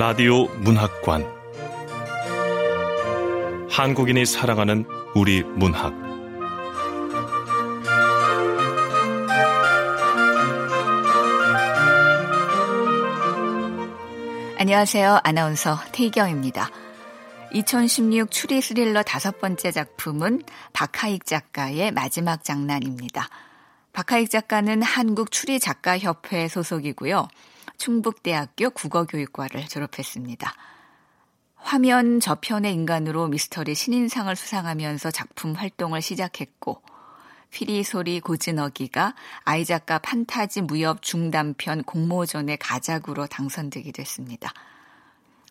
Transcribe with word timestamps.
라디오 0.00 0.46
문학관 0.46 1.30
한국인이 3.70 4.24
사랑하는 4.24 4.86
우리 5.14 5.42
문학 5.42 5.92
안녕하세요. 14.56 15.20
아나운서 15.22 15.76
태경입니다. 15.92 16.70
2016 17.52 18.30
추리 18.30 18.62
스릴러 18.62 19.02
다섯 19.02 19.38
번째 19.38 19.70
작품은 19.70 20.44
박하익 20.72 21.26
작가의 21.26 21.90
마지막 21.90 22.42
장난입니다. 22.42 23.28
박하익 23.92 24.30
작가는 24.30 24.80
한국 24.80 25.30
추리 25.30 25.60
작가 25.60 25.98
협회 25.98 26.48
소속이고요. 26.48 27.28
충북대학교 27.80 28.68
국어교육과를 28.70 29.66
졸업했습니다. 29.66 30.52
화면 31.56 32.20
저편의 32.20 32.74
인간으로 32.74 33.26
미스터리 33.28 33.74
신인상을 33.74 34.34
수상하면서 34.36 35.10
작품 35.10 35.54
활동을 35.54 36.02
시작했고 36.02 36.82
피리소리 37.50 38.20
고즈너기가 38.20 39.14
아이작가 39.44 39.98
판타지 39.98 40.62
무협 40.62 41.00
중단편 41.00 41.82
공모전의 41.84 42.58
가작으로 42.58 43.26
당선되기도 43.26 44.02
했습니다. 44.02 44.52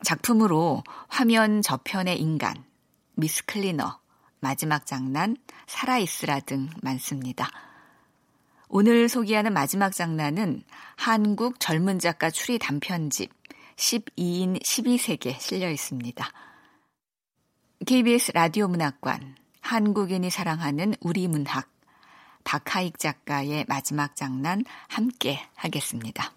작품으로 0.03 0.83
화면 1.07 1.63
저편의 1.63 2.21
인간, 2.21 2.63
미스 3.15 3.43
클리너, 3.45 3.99
마지막 4.39 4.85
장난, 4.85 5.35
살아있으라 5.65 6.41
등 6.41 6.69
많습니다. 6.83 7.49
오늘 8.71 9.09
소개하는 9.09 9.51
마지막 9.51 9.95
장난은 9.95 10.61
한국 10.95 11.59
젊은 11.59 11.97
작가 11.97 12.29
추리 12.29 12.59
단편집 12.59 13.31
12인 13.75 14.61
12세계 14.61 15.39
실려 15.39 15.71
있습니다. 15.71 16.31
KBS 17.87 18.33
라디오 18.33 18.67
문학관, 18.67 19.35
한국인이 19.61 20.29
사랑하는 20.29 20.93
우리 21.01 21.27
문학, 21.27 21.67
박하익 22.43 22.99
작가의 22.99 23.65
마지막 23.67 24.15
장난 24.15 24.63
함께 24.87 25.39
하겠습니다. 25.55 26.31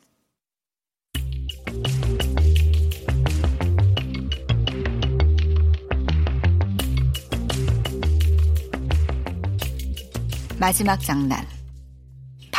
마지막 10.59 10.99
장난 11.03 11.45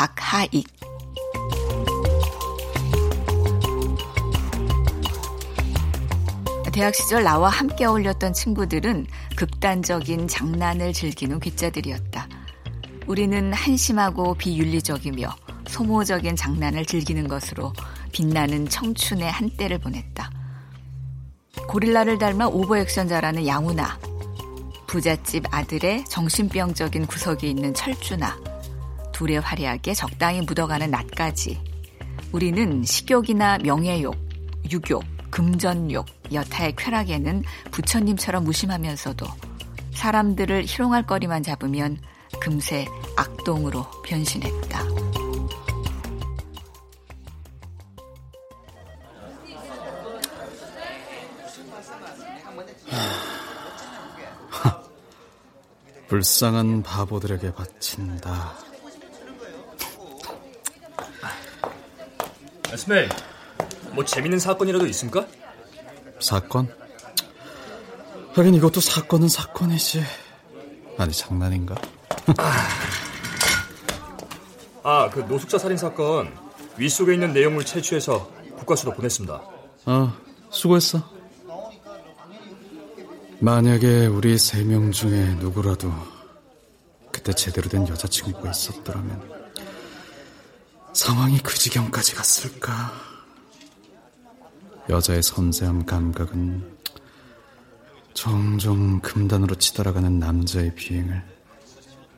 박하익 0.03 0.67
대학 6.73 6.93
시절 6.93 7.23
나와 7.23 7.47
함께 7.47 7.85
어울렸던 7.85 8.33
친구들은 8.33 9.07
극단적인 9.37 10.27
장난을 10.27 10.91
즐기는 10.91 11.39
귀자들이었다. 11.39 12.27
우리는 13.07 13.53
한심하고 13.53 14.33
비윤리적이며 14.33 15.33
소모적인 15.67 16.35
장난을 16.35 16.85
즐기는 16.85 17.27
것으로 17.29 17.71
빛나는 18.11 18.67
청춘의 18.67 19.31
한때를 19.31 19.77
보냈다. 19.77 20.29
고릴라를 21.69 22.17
닮아 22.17 22.47
오버액션 22.47 23.07
잘하는 23.07 23.47
양우나, 23.47 23.97
부잣집 24.87 25.45
아들의 25.49 26.05
정신병적인 26.05 27.05
구석이 27.05 27.49
있는 27.49 27.73
철주나, 27.73 28.52
둘의 29.13 29.39
활약에 29.39 29.93
적당히 29.93 30.41
묻어가는 30.41 30.91
낮까지 30.91 31.61
우리는 32.31 32.83
식욕이나 32.83 33.59
명예욕, 33.59 34.15
유욕, 34.69 35.03
금전욕, 35.29 36.05
여타의 36.31 36.75
쾌락에는 36.75 37.43
부처님처럼 37.71 38.43
무심하면서도 38.43 39.25
사람들을 39.93 40.65
희롱할 40.65 41.05
거리만 41.05 41.43
잡으면 41.43 41.97
금세 42.39 42.85
악동으로 43.15 43.85
변신했다. 44.03 44.83
불쌍한 56.07 56.83
바보들에게 56.83 57.53
바친다. 57.55 58.53
스멜, 62.77 63.09
뭐 63.93 64.03
재밌는 64.05 64.39
사건이라도 64.39 64.85
있습니까? 64.87 65.27
사건? 66.19 66.73
하긴 68.33 68.55
이것도 68.55 68.79
사건은 68.81 69.27
사건이지. 69.29 70.03
아니 70.97 71.11
장난인가? 71.13 71.75
아, 74.83 75.09
그 75.09 75.19
노숙자 75.21 75.57
살인 75.57 75.77
사건 75.77 76.33
위 76.77 76.89
속에 76.89 77.13
있는 77.13 77.33
내용물 77.33 77.63
채취해서 77.65 78.29
국과수로 78.57 78.93
보냈습니다. 78.93 79.41
어, 79.85 80.13
수고했어. 80.49 81.11
만약에 83.39 84.07
우리 84.07 84.37
세 84.37 84.63
명 84.63 84.91
중에 84.91 85.35
누구라도 85.35 85.91
그때 87.11 87.33
제대로 87.33 87.67
된 87.69 87.87
여자친구가 87.87 88.49
있었더라면 88.51 89.42
상황이 90.93 91.39
그 91.39 91.55
지경까지 91.55 92.15
갔을까? 92.15 92.93
여자의 94.89 95.23
섬세한 95.23 95.85
감각은 95.85 96.77
종종 98.13 98.99
금단으로 98.99 99.55
치달아가는 99.55 100.19
남자의 100.19 100.73
비행을 100.75 101.23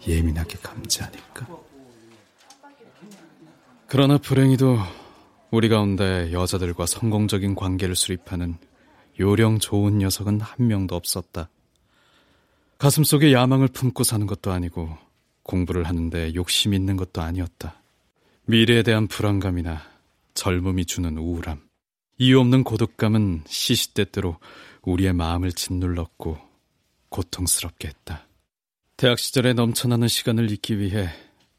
예민하게 0.07 0.57
감지하니까. 0.61 1.47
그러나 3.87 4.17
불행히도 4.17 4.77
우리 5.51 5.69
가운데 5.69 6.31
여자들과 6.33 6.85
성공적인 6.85 7.55
관계를 7.55 7.95
수립하는 7.95 8.57
요령 9.19 9.59
좋은 9.59 9.99
녀석은 9.99 10.41
한 10.41 10.67
명도 10.67 10.95
없었다. 10.95 11.49
가슴속에 12.77 13.31
야망을 13.31 13.69
품고 13.69 14.03
사는 14.03 14.27
것도 14.27 14.51
아니고 14.51 14.97
공부를 15.43 15.85
하는데 15.85 16.33
욕심 16.35 16.73
있는 16.73 16.97
것도 16.97 17.21
아니었다. 17.21 17.84
미래에 18.47 18.83
대한 18.83 19.07
불안감이나 19.07 19.81
젊음이 20.35 20.85
주는 20.85 21.17
우울함, 21.17 21.67
이유 22.19 22.39
없는 22.39 22.63
고독감은 22.63 23.45
시시때때로 23.47 24.37
우리의 24.83 25.13
마음을 25.13 25.51
짓눌렀고 25.51 26.37
고통스럽게 27.09 27.87
했다. 27.87 28.27
대학 28.97 29.17
시절에 29.17 29.53
넘쳐나는 29.53 30.07
시간을 30.07 30.51
잊기 30.51 30.77
위해 30.79 31.09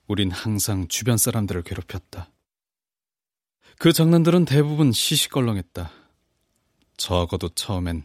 우린 0.07 0.31
항상 0.31 0.87
주변 0.87 1.17
사람들을 1.17 1.63
괴롭혔다. 1.63 2.31
그 3.78 3.93
장난들은 3.93 4.45
대부분 4.45 4.93
시시껄렁했다. 4.93 5.91
적어도 6.97 7.49
처음엔 7.49 8.05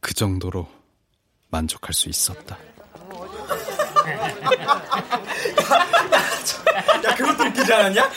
그 0.00 0.14
정도로 0.14 0.68
만족할 1.48 1.94
수 1.94 2.08
있었다. 2.08 2.58
야, 7.04 7.14
그것도 7.14 7.44
웃기지 7.44 7.72
않았냐? 7.72 8.10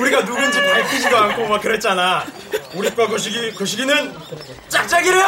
우리가 0.00 0.24
누군지 0.24 0.60
밝히지도 0.60 1.16
않고 1.16 1.46
막 1.48 1.60
그랬잖아. 1.60 2.24
우리과 2.74 3.06
거시기, 3.06 3.54
거시기는 3.54 4.14
짝짝이래요! 4.68 5.24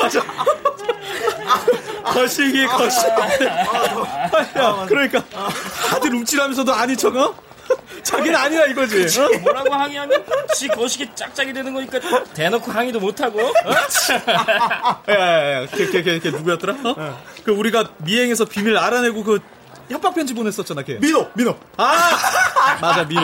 맞아. 0.00 0.22
거시기, 2.04 2.66
거시기. 2.66 3.08
야, 4.58 4.84
그러니까 4.88 5.22
다들 5.88 6.14
움찔하면서도 6.14 6.72
아니 6.72 6.96
척어? 6.96 7.34
자기는 8.02 8.36
아니야 8.36 8.66
이거지. 8.66 9.18
어? 9.20 9.28
뭐라고 9.38 9.72
항의하면 9.74 10.24
지 10.54 10.68
거시기 10.68 11.08
짝짝이 11.14 11.52
되는 11.52 11.72
거니까 11.72 11.98
대놓고 12.34 12.70
항의도 12.70 13.00
못하고. 13.00 13.40
어? 13.40 13.52
야야야, 15.08 15.66
걔, 15.66 15.86
걔, 15.90 16.02
걔, 16.02 16.18
걔 16.18 16.30
누구였더라? 16.30 16.74
어? 16.84 17.22
그 17.44 17.52
우리가 17.52 17.84
미행에서 17.98 18.44
비밀 18.44 18.76
알아내고 18.76 19.24
그 19.24 19.40
협박 19.90 20.14
편지 20.14 20.34
보냈었잖아, 20.34 20.82
걔. 20.82 20.94
민호, 20.98 21.30
민호. 21.34 21.56
아, 21.76 21.94
맞아, 22.80 23.04
민호. 23.04 23.22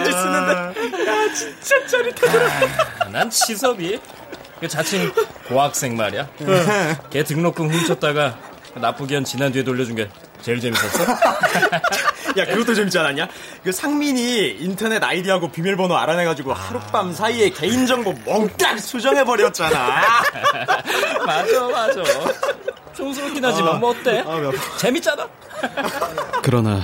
이제 0.00 0.10
쓰는데. 0.12 1.06
야, 1.10 1.32
진짜 1.34 1.86
짜릿하더라. 1.86 3.08
난 3.10 3.30
치섭이. 3.30 3.98
그 4.60 4.66
자칭 4.68 5.12
고학생 5.46 5.96
말이야. 5.96 6.26
걔 7.10 7.22
등록금 7.22 7.68
훔쳤다가 7.70 8.36
나쁘게 8.74 9.14
한 9.16 9.24
지난 9.24 9.52
뒤에 9.52 9.62
돌려준 9.62 9.94
게 9.94 10.08
제일 10.42 10.60
재밌었어. 10.60 11.04
야, 12.36 12.44
그것도 12.44 12.74
재밌지 12.74 12.98
않았냐? 12.98 13.28
그 13.64 13.72
상민이 13.72 14.56
인터넷 14.60 15.02
아이디하고 15.02 15.50
비밀번호 15.50 15.96
알아내가지고 15.96 16.52
하룻밤 16.52 17.12
사이에 17.12 17.50
개인정보 17.50 18.12
몽땅 18.24 18.78
수정해버렸잖아. 18.78 20.02
맞아, 21.26 21.60
맞아. 21.68 22.02
촌스럽긴 22.98 23.44
하지만 23.44 23.78
뭐 23.78 23.90
어때? 23.90 24.24
재밌잖아. 24.78 25.28
그러나 26.42 26.82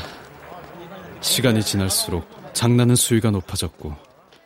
시간이 1.21 1.63
지날수록 1.63 2.25
장난은 2.55 2.95
수위가 2.95 3.33
높아졌고 3.33 3.97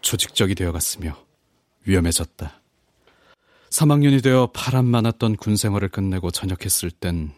조직적이 0.00 0.54
되어갔으며 0.54 1.14
위험해졌다. 1.84 2.60
3학년이 3.70 4.22
되어 4.22 4.48
바람 4.54 4.86
많았던 4.86 5.36
군 5.36 5.56
생활을 5.56 5.90
끝내고 5.90 6.30
전역했을 6.30 6.90
땐 6.90 7.32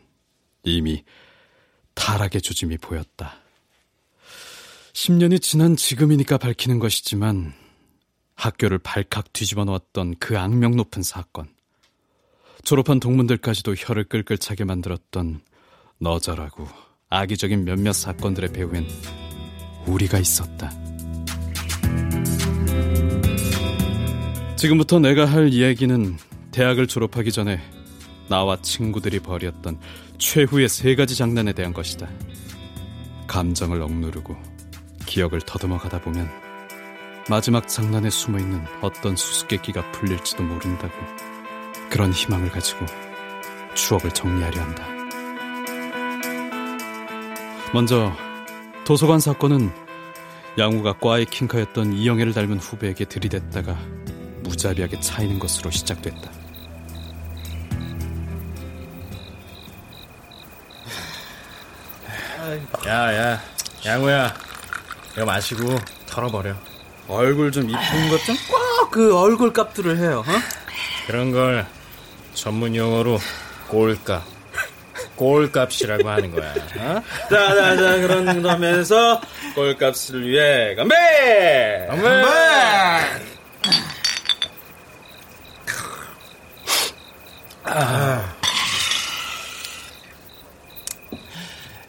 이미 0.62 1.04
타락의 1.94 2.40
조짐이 2.40 2.78
보였다. 2.78 3.34
10년이 4.92 5.42
지난 5.42 5.74
지금이니까 5.74 6.38
밝히는 6.38 6.78
것이지만 6.78 7.52
학교를 8.36 8.78
발칵 8.78 9.32
뒤집어 9.32 9.64
놓았던 9.64 10.16
그 10.20 10.38
악명 10.38 10.76
높은 10.76 11.02
사건. 11.02 11.48
졸업한 12.64 13.00
동문들까지도 13.00 13.74
혀를 13.74 14.04
끌끌 14.04 14.38
차게 14.38 14.64
만들었던 14.64 15.40
너절하고 15.98 16.66
악의적인 17.08 17.64
몇몇 17.64 17.92
사건들의 17.92 18.52
배후엔 18.52 18.86
우리가 19.86 20.18
있었다. 20.18 20.70
지금부터 24.56 24.98
내가 24.98 25.24
할 25.24 25.52
이야기는 25.52 26.16
대학을 26.52 26.86
졸업하기 26.86 27.32
전에 27.32 27.60
나와 28.28 28.60
친구들이 28.60 29.20
벌였던 29.20 29.80
최후의 30.18 30.68
세 30.68 30.94
가지 30.94 31.16
장난에 31.16 31.52
대한 31.52 31.72
것이다. 31.72 32.08
감정을 33.26 33.80
억누르고 33.80 34.36
기억을 35.06 35.40
더듬어 35.40 35.78
가다 35.78 36.00
보면 36.00 36.28
마지막 37.28 37.68
장난에 37.68 38.10
숨어 38.10 38.38
있는 38.38 38.64
어떤 38.82 39.16
수수께끼가 39.16 39.90
풀릴지도 39.92 40.42
모른다고 40.42 40.94
그런 41.90 42.12
희망을 42.12 42.50
가지고 42.50 42.86
추억을 43.74 44.10
정리하려 44.12 44.60
한다. 44.62 44.86
먼저 47.74 48.12
도서관 48.84 49.20
사건은 49.20 49.70
양우가 50.58 50.94
과의 50.94 51.26
킹카였던 51.26 51.92
이영애를 51.92 52.32
닮은 52.32 52.58
후배에게 52.58 53.04
들이댔다가 53.04 53.76
무자비하게 54.42 55.00
차이는 55.00 55.38
것으로 55.38 55.70
시작됐다. 55.70 56.30
야, 62.86 63.16
야, 63.16 63.40
양우야. 63.86 64.34
이거 65.12 65.24
마시고 65.24 65.76
털어버려. 66.06 66.54
얼굴 67.08 67.52
좀 67.52 67.68
이쁜 67.68 68.08
것좀꼭그 68.10 69.16
얼굴 69.16 69.52
값들을 69.52 69.98
해요. 69.98 70.24
어? 70.26 70.32
그런 71.06 71.30
걸 71.32 71.66
전문 72.40 72.74
용어로 72.74 73.18
꼴값. 73.68 74.22
꼴값이라고 75.16 76.08
하는 76.08 76.30
거야. 76.30 76.50
어? 76.78 77.02
자 77.28 77.54
자 77.54 77.76
자 77.76 77.98
그런 78.00 78.42
점에서 78.42 79.20
꼴값을 79.54 80.26
위해 80.26 80.74
건배! 80.74 80.94
건배! 81.90 82.08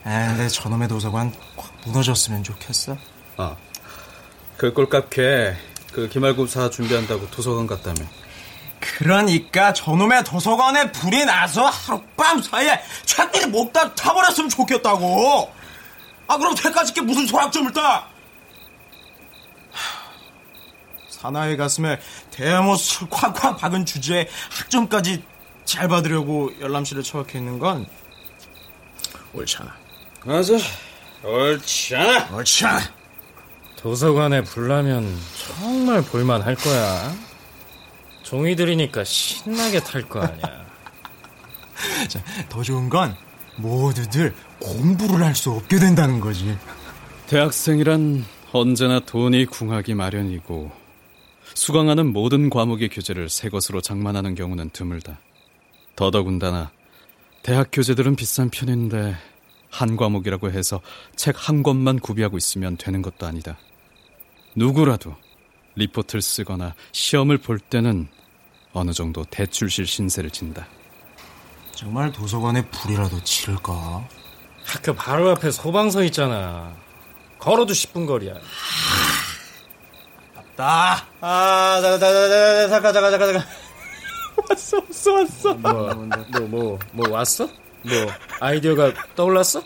아, 0.04 0.28
근데 0.30 0.48
저놈의 0.50 0.88
도서관 0.88 1.34
확 1.56 1.72
무너졌으면 1.86 2.44
좋겠어. 2.44 2.98
아, 3.38 3.56
그 4.58 4.74
꼴값 4.74 5.10
걔그 5.10 6.10
기말고사 6.12 6.70
준비한다고 6.70 7.30
도서관 7.32 7.68
갔다며. 7.68 8.02
그러니까 8.82 9.72
저놈의 9.74 10.24
도서관에 10.24 10.92
불이 10.92 11.26
나서 11.26 11.66
하룻밤 11.66 12.42
사이에 12.42 12.82
책들이 13.06 13.46
못다 13.46 13.94
타버렸으면 13.94 14.50
좋겠다고. 14.50 15.54
아 16.28 16.38
그럼 16.38 16.56
퇴까지 16.56 16.94
게 16.94 17.02
무슨 17.02 17.26
소락점을 17.28 17.72
따? 17.74 18.08
사나이 21.10 21.56
가슴에 21.56 22.00
대못을 22.32 23.08
콱콱 23.10 23.58
박은 23.58 23.86
주제에 23.86 24.28
학점까지 24.50 25.24
잘 25.66 25.88
받으려고 25.88 26.52
열람실에 26.60 27.04
처박혀 27.04 27.38
있는 27.38 27.60
건 27.60 27.86
옳지 29.34 29.58
않아. 29.60 29.76
맞아. 30.26 30.54
옳지 31.24 31.96
않아. 31.96 32.36
옳지 32.36 32.66
않아. 32.66 32.82
도서관에 33.78 34.44
불나면 34.44 35.20
정말 35.60 36.02
볼만 36.02 36.42
할 36.42 36.56
거야. 36.56 37.14
종이들이니까 38.32 39.04
신나게 39.04 39.82
탈 39.82 40.08
거 40.08 40.22
아니야. 40.22 40.66
자, 42.08 42.24
더 42.48 42.64
좋은 42.64 42.88
건 42.88 43.14
모두들 43.58 44.34
공부를 44.60 45.26
할 45.26 45.36
수 45.36 45.52
없게 45.52 45.78
된다는 45.80 46.22
거지. 46.22 46.58
대학생이란 47.28 48.24
언제나 48.54 49.02
돈이 49.02 49.48
궁하기 49.48 49.96
마련이고 49.96 50.72
수강하는 51.56 52.14
모든 52.14 52.50
과목의 52.50 52.88
교재를 52.88 53.28
새 53.28 53.50
것으로 53.50 53.82
장만하는 53.82 54.36
경우는 54.36 54.70
드물다. 54.70 55.20
더더군다나 55.98 56.72
대학 57.44 57.68
교재들은 57.74 58.16
비싼 58.16 58.50
편인데 58.50 59.14
한 59.70 59.98
과목이라고 59.98 60.52
해서 60.52 60.80
책 61.18 61.36
한 61.38 61.64
권만 61.64 62.00
구비하고 62.00 62.38
있으면 62.38 62.78
되는 62.78 63.02
것도 63.02 63.26
아니다. 63.26 63.58
누구라도 64.56 65.18
리포트를 65.76 66.22
쓰거나 66.22 66.76
시험을 66.94 67.38
볼 67.38 67.60
때는 67.60 68.08
어느 68.74 68.92
정도 68.94 69.24
대출실 69.26 69.86
신세를 69.86 70.30
진다. 70.30 70.68
정말 71.72 72.12
도서관에 72.12 72.66
불이라도 72.70 73.24
지를까? 73.24 74.08
학교 74.66 74.94
바로 74.94 75.32
앞에 75.32 75.52
소방서 75.52 76.04
있잖아. 76.06 76.74
걸어도 77.40 77.74
10분 77.74 78.06
거리야. 78.08 78.36
나. 80.56 80.98
아, 81.22 81.80
잠깐, 81.82 82.00
잠깐, 82.00 82.70
잠깐, 82.70 82.94
잠깐, 82.94 83.12
잠깐, 83.12 83.34
잠깐. 83.34 83.48
왔어, 84.50 84.78
왔어, 84.78 85.14
왔어. 85.14 85.54
뭐, 85.56 85.72
뭐, 85.94 86.48
뭐, 86.48 86.80
뭐 86.94 87.10
왔어? 87.10 87.46
뭐 87.84 87.96
아이디어가 88.40 88.94
떠올랐어? 89.16 89.60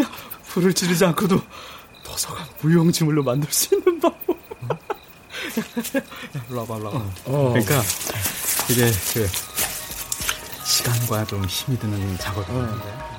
야, 0.00 0.10
불을 0.48 0.74
지르지 0.74 1.04
않고도 1.06 1.40
도서관 2.02 2.46
무용지물로 2.60 3.22
만들 3.22 3.50
수 3.50 3.74
있는 3.74 3.98
방법. 4.00 4.36
일로 6.50 6.60
와봐, 6.60 6.76
일로 6.76 6.86
와봐. 6.86 6.98
어. 7.26 7.48
그러니까 7.52 7.82
이게 8.70 8.90
그 9.12 9.28
시간과 10.64 11.24
좀 11.26 11.44
힘이 11.44 11.78
드는 11.78 12.18
작업인데. 12.18 13.14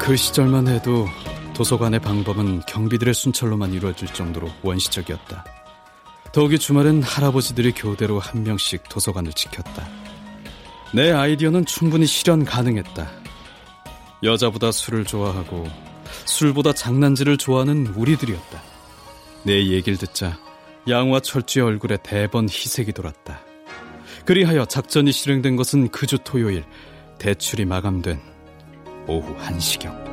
그 0.00 0.16
시절만 0.16 0.68
해도 0.68 1.06
도서관의 1.54 2.00
방법은 2.00 2.62
경비들의 2.66 3.14
순찰로만 3.14 3.72
이루어질 3.72 4.08
정도로 4.08 4.50
원시적이었다. 4.62 5.44
더욱이 6.32 6.58
주말엔 6.58 7.02
할아버지들이 7.02 7.72
교대로 7.72 8.18
한 8.18 8.42
명씩 8.42 8.88
도서관을 8.88 9.32
지켰다. 9.32 9.86
내 10.94 11.12
아이디어는 11.12 11.66
충분히 11.66 12.06
실현 12.06 12.44
가능했다. 12.44 13.10
여자보다 14.22 14.72
술을 14.72 15.04
좋아하고 15.04 15.68
술보다 16.24 16.72
장난질을 16.72 17.36
좋아하는 17.36 17.88
우리들이었다. 17.88 18.69
내 19.44 19.66
얘기를 19.66 19.96
듣자 19.98 20.38
양화 20.88 21.20
철주의 21.20 21.64
얼굴에 21.64 21.98
대번 22.02 22.48
희색이 22.48 22.92
돌았다. 22.92 23.40
그리하여 24.24 24.64
작전이 24.66 25.12
실행된 25.12 25.56
것은 25.56 25.88
그 25.88 26.06
주 26.06 26.18
토요일 26.18 26.64
대출이 27.18 27.64
마감된 27.64 28.20
오후 29.06 29.36
1시경. 29.36 30.10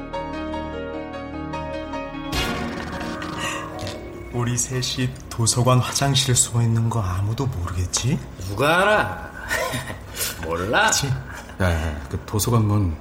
우리 4.34 4.56
셋이 4.58 5.10
도서관 5.30 5.80
화장실에 5.80 6.34
숨어 6.34 6.62
있는 6.62 6.90
거 6.90 7.02
아무도 7.02 7.46
모르겠지? 7.48 8.20
누가 8.50 8.82
알아? 8.82 9.32
몰라. 10.46 10.92
야, 11.62 11.72
야, 11.72 12.08
그 12.10 12.20
도서관 12.26 12.66
문 12.66 12.96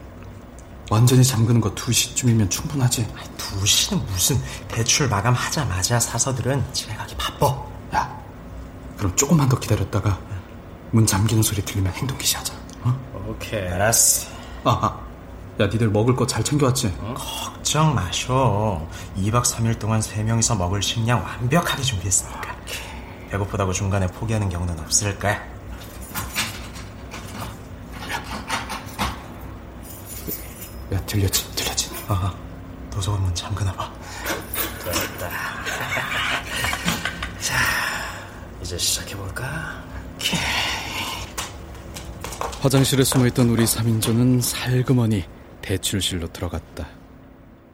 완전히 0.91 1.25
잠그는 1.25 1.61
거 1.61 1.75
2시쯤이면 1.75 2.51
충분하지. 2.51 3.07
2시는 3.39 4.05
무슨 4.07 4.41
대출 4.69 5.09
마감하자마자 5.09 5.99
사서들은 5.99 6.65
집에 6.73 6.95
가기 6.95 7.17
바빠. 7.17 7.47
야, 7.95 8.17
그럼 8.97 9.15
조금만 9.17 9.49
더 9.49 9.59
기다렸다가 9.59 10.19
문 10.93 11.05
잠기는 11.05 11.43
소리 11.43 11.63
들리면 11.65 11.93
행동 11.95 12.17
기시하자. 12.17 12.55
어? 12.85 12.97
오케이. 13.29 13.67
알았어. 13.69 14.29
아, 14.65 14.71
아 14.71 15.01
야, 15.61 15.67
니들 15.67 15.89
먹을 15.91 16.15
거 16.15 16.27
잘 16.27 16.45
챙겨왔지? 16.45 16.97
걱정 17.15 17.95
마셔. 17.95 18.87
2박 19.17 19.43
3일 19.43 19.79
동안 19.79 20.01
3명이서 20.01 20.57
먹을 20.57 20.83
식량 20.83 21.23
완벽하게 21.25 21.83
준비했으니까. 21.83 22.55
배고프다고 23.31 23.73
중간에 23.73 24.07
포기하는 24.07 24.49
경우는 24.49 24.79
없을 24.81 25.19
거야. 25.19 25.43
야, 30.93 31.05
들렸지? 31.07 31.55
들렸지? 31.55 31.91
아, 32.09 32.35
도서관 32.91 33.23
문 33.23 33.35
잠그나봐. 33.35 33.93
됐다. 34.85 35.31
자, 37.41 37.57
이제 38.63 38.79
시작해볼까? 38.79 39.85
화장실에 42.61 43.05
숨어있던 43.05 43.49
우리 43.49 43.65
3인조는 43.65 44.41
살그머니 44.43 45.25
대출실로 45.63 46.33
들어갔다. 46.33 46.89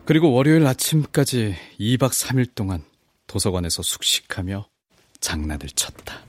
그리고 0.05 0.33
월요일 0.33 0.67
아침까지 0.67 1.57
2박 1.79 2.11
3일 2.11 2.55
동안 2.55 2.83
도서관에서 3.27 3.83
숙식하며 3.83 4.67
장난을 5.21 5.69
쳤다. 5.77 6.21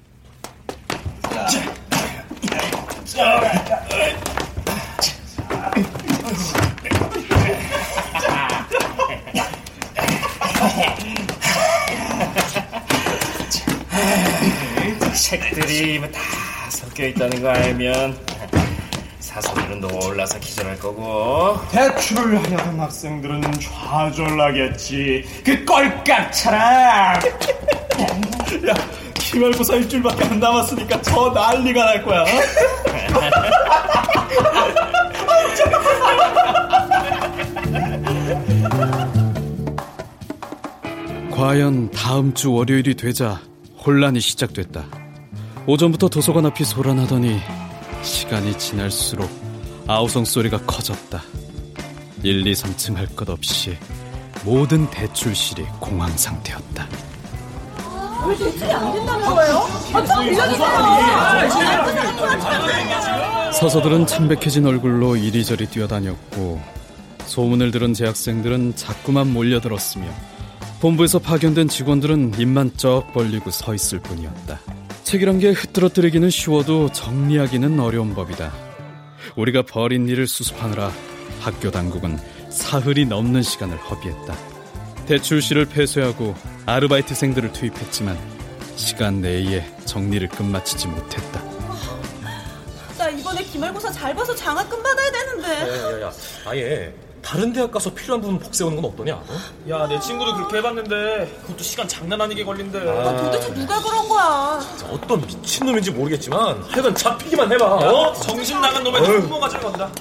책들이 15.13 15.99
뭐다 15.99 16.19
섞여 16.69 17.05
있다는 17.07 17.41
거 17.41 17.49
알면 17.49 18.17
사서들은 19.19 19.79
놀라서 19.79 20.37
기절할 20.39 20.77
거고 20.79 21.59
대출을 21.71 22.37
하려 22.43 22.65
는 22.65 22.79
학생들은 22.79 23.41
좌절나겠지. 23.59 25.41
그 25.43 25.65
꼴깍차랑. 25.65 27.15
야, 28.69 28.73
기말고사 29.15 29.75
일주일밖에 29.75 30.25
안 30.25 30.39
남았으니까 30.39 31.01
더 31.01 31.31
난리가 31.31 31.83
날 31.83 32.03
거야. 32.03 32.25
과연 41.43 41.91
다음 41.91 42.33
주 42.33 42.53
월요일이 42.53 42.95
되자 42.95 43.41
혼란이 43.85 44.21
시작됐다. 44.21 44.85
오전부터 45.67 46.07
도서관 46.07 46.45
앞이 46.45 46.63
소란하더니 46.63 47.37
시간이 48.01 48.57
지날수록 48.57 49.29
아우성 49.85 50.23
소리가 50.23 50.59
커졌다. 50.59 51.21
1, 52.23 52.47
2, 52.47 52.53
3층 52.53 52.95
할 52.95 53.07
것 53.07 53.29
없이 53.29 53.77
모든 54.45 54.89
대출실이 54.89 55.63
공황 55.81 56.15
상태였다. 56.15 56.87
왜 58.25 58.37
대출이 58.37 58.71
안 58.71 58.93
된다는 58.93 59.25
거예요? 59.25 59.57
아, 59.95 60.01
빌려주세요. 60.23 60.67
서서들은 63.51 64.07
참백해진 64.07 64.65
얼굴로 64.65 65.17
이리저리 65.17 65.67
뛰어다녔고 65.67 66.61
소문을 67.25 67.71
들은 67.71 67.93
재학생들은 67.93 68.77
자꾸만 68.77 69.33
몰려들었으며 69.33 70.05
본부에서 70.83 71.17
파견된 71.17 71.69
직원들은 71.69 72.37
입만 72.37 72.75
쩍 72.75 73.13
벌리고 73.13 73.51
서 73.51 73.73
있을 73.73 74.01
뿐이었다. 74.01 74.59
책이란 75.05 75.39
게 75.39 75.51
흐트러뜨리기는 75.51 76.29
쉬워도 76.29 76.91
정리하기는 76.91 77.79
어려운 77.79 78.13
법이다. 78.13 78.51
우리가 79.37 79.61
버린 79.61 80.09
일을 80.09 80.27
수습하느라 80.27 80.91
학교 81.39 81.71
당국은 81.71 82.19
사흘이 82.49 83.05
넘는 83.05 83.43
시간을 83.43 83.77
허비했다. 83.77 84.35
대출실을 85.05 85.67
폐쇄하고 85.67 86.35
아르바이트생들을 86.65 87.53
투입했지만 87.53 88.17
시간 88.75 89.21
내에 89.21 89.65
정리를 89.85 90.27
끝마치지 90.27 90.89
못했다. 90.89 91.41
나 92.97 93.09
이번에 93.09 93.41
기말고사 93.41 93.89
잘 93.89 94.13
봐서 94.13 94.35
장학금 94.35 94.83
받아야 94.83 95.11
되는데. 95.11 95.47
야야야 95.47 96.11
아예 96.45 96.93
다른 97.23 97.53
대학 97.53 97.71
가서 97.71 97.91
필요한 97.93 98.21
부분 98.21 98.37
복세우는 98.37 98.81
건 98.81 98.91
어떠냐? 98.91 99.13
어? 99.15 99.23
야, 99.69 99.87
내 99.87 99.97
친구도 99.99 100.35
그렇게 100.35 100.57
해봤는데 100.57 101.39
그것도 101.43 101.63
시간 101.63 101.87
장난 101.87 102.19
아니게 102.21 102.43
걸린대. 102.43 102.77
아, 102.79 103.15
도대체 103.17 103.53
누가 103.53 103.81
그런 103.81 104.07
거야? 104.09 104.59
어떤 104.91 105.21
미친놈인지 105.21 105.91
모르겠지만 105.91 106.61
하여간 106.69 106.93
잡히기만 106.93 107.51
해봐 107.53 107.65
어? 107.65 108.13
정신 108.13 108.59
나간 108.59 108.83
놈의 108.83 109.01
부모가 109.21 109.47
잘 109.49 109.61
건다. 109.61 109.89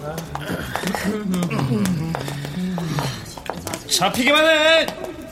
잡히기만 3.89 4.45
해 4.45 4.87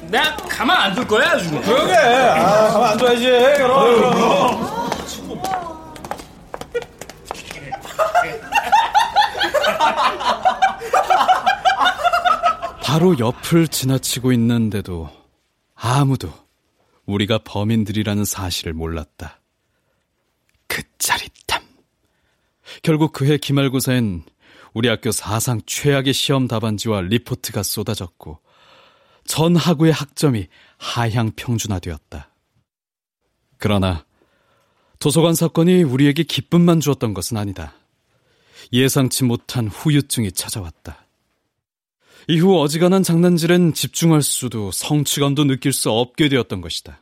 내가 0.08 0.36
가만 0.48 0.76
안 0.76 0.94
둘 0.94 1.06
거야 1.06 1.32
아주 1.32 1.50
그러게. 1.62 1.94
아, 1.94 2.68
가만 2.72 2.90
안 2.92 2.98
둬야지. 2.98 3.24
그럼. 3.58 3.94
그럼. 3.96 4.79
바로 12.90 13.16
옆을 13.20 13.68
지나치고 13.68 14.32
있는데도 14.32 15.08
아무도 15.76 16.28
우리가 17.06 17.38
범인들이라는 17.44 18.24
사실을 18.24 18.72
몰랐다. 18.72 19.40
그 20.66 20.82
짜릿함. 20.98 21.62
결국 22.82 23.12
그해 23.12 23.36
기말고사엔 23.36 24.24
우리 24.74 24.88
학교 24.88 25.12
사상 25.12 25.60
최악의 25.66 26.12
시험 26.12 26.48
답안지와 26.48 27.02
리포트가 27.02 27.62
쏟아졌고 27.62 28.40
전 29.24 29.54
학우의 29.54 29.92
학점이 29.92 30.48
하향 30.76 31.30
평준화되었다. 31.36 32.28
그러나 33.58 34.04
도서관 34.98 35.36
사건이 35.36 35.84
우리에게 35.84 36.24
기쁨만 36.24 36.80
주었던 36.80 37.14
것은 37.14 37.36
아니다. 37.36 37.72
예상치 38.72 39.22
못한 39.22 39.68
후유증이 39.68 40.32
찾아왔다. 40.32 41.06
이후 42.30 42.60
어지간한 42.60 43.02
장난질엔 43.02 43.74
집중할 43.74 44.22
수도 44.22 44.70
성취감도 44.70 45.46
느낄 45.46 45.72
수 45.72 45.90
없게 45.90 46.28
되었던 46.28 46.60
것이다. 46.60 47.00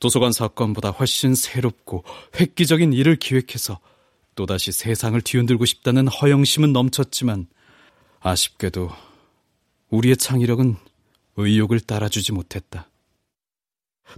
도서관 0.00 0.32
사건보다 0.32 0.90
훨씬 0.90 1.36
새롭고 1.36 2.02
획기적인 2.40 2.92
일을 2.92 3.14
기획해서 3.14 3.78
또다시 4.34 4.72
세상을 4.72 5.20
뒤흔들고 5.20 5.66
싶다는 5.66 6.08
허영심은 6.08 6.72
넘쳤지만 6.72 7.46
아쉽게도 8.18 8.90
우리의 9.90 10.16
창의력은 10.16 10.74
의욕을 11.36 11.78
따라주지 11.78 12.32
못했다. 12.32 12.90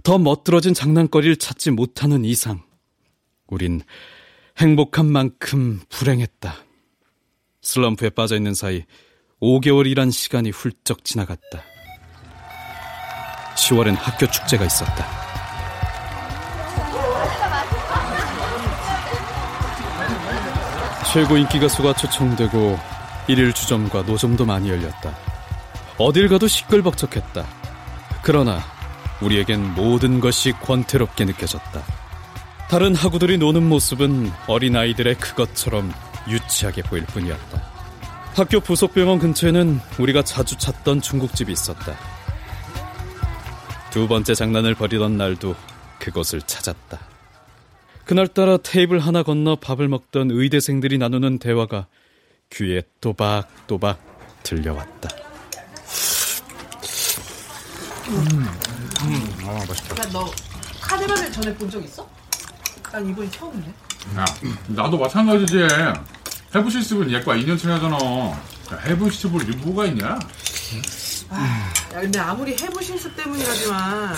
더 0.01 0.17
멋들어진 0.17 0.73
장난거리를 0.73 1.35
찾지 1.35 1.69
못하는 1.69 2.25
이상 2.25 2.63
우린 3.45 3.83
행복한 4.57 5.05
만큼 5.05 5.79
불행했다. 5.89 6.55
슬럼프에 7.61 8.09
빠져 8.09 8.35
있는 8.35 8.55
사이 8.55 8.83
5개월이란 9.43 10.09
시간이 10.09 10.51
훌쩍 10.51 11.03
지나갔다. 11.03 11.61
10월엔 13.55 13.97
학교 13.97 14.25
축제가 14.25 14.63
있었다. 14.63 15.05
최고 21.11 21.35
인기 21.35 21.59
가수가 21.59 21.93
초청되고 21.93 22.79
일일 23.27 23.51
주점과 23.51 24.03
노점도 24.03 24.45
많이 24.45 24.69
열렸다. 24.69 25.13
어딜 25.97 26.29
가도 26.29 26.47
시끌벅적했다. 26.47 27.45
그러나 28.23 28.61
우리에겐 29.21 29.73
모든 29.75 30.21
것이 30.21 30.53
권태롭게 30.53 31.25
느껴졌다. 31.25 31.83
다른 32.69 32.95
학우들이 32.95 33.37
노는 33.39 33.67
모습은 33.67 34.31
어린아이들의 34.47 35.15
그것처럼 35.15 35.93
유치하게 36.29 36.83
보일 36.83 37.05
뿐이었다. 37.05 37.72
학교 38.35 38.59
부속병원 38.59 39.19
근처에는 39.19 39.79
우리가 39.99 40.23
자주 40.23 40.57
찾던 40.57 41.01
중국집이 41.01 41.51
있었다. 41.51 41.95
두 43.91 44.07
번째 44.07 44.33
장난을 44.33 44.73
벌이던 44.75 45.17
날도 45.17 45.55
그곳을 45.99 46.41
찾았다. 46.41 46.99
그날따라 48.05 48.57
테이블 48.57 48.99
하나 48.99 49.23
건너 49.23 49.55
밥을 49.55 49.87
먹던 49.87 50.31
의대생들이 50.31 50.97
나누는 50.97 51.37
대화가 51.39 51.87
귀에 52.51 52.81
또박또박 53.01 53.99
들려왔다. 54.43 55.09
음, 58.09 58.47
음, 59.03 59.37
아, 59.47 59.65
맛있다. 59.67 60.03
야, 60.03 60.09
너 60.11 60.25
카네발을 60.81 61.31
전에 61.31 61.53
본 61.55 61.69
적 61.69 61.83
있어? 61.83 62.07
난 62.91 63.07
이번이 63.09 63.31
처음이네. 63.31 63.67
야, 64.17 64.25
나도 64.67 64.97
마찬가지지. 64.97 65.59
해부 66.55 66.69
실습은 66.69 67.09
얘과 67.11 67.35
2년치 67.35 67.67
하잖아. 67.67 67.97
해부 68.85 69.09
실습을 69.09 69.49
이 69.49 69.55
뭐가 69.57 69.85
있냐? 69.87 70.19
아, 71.29 71.71
야, 71.93 71.99
근데 72.01 72.19
아무리 72.19 72.55
해부 72.59 72.81
실습 72.83 73.15
때문이라지만 73.15 74.15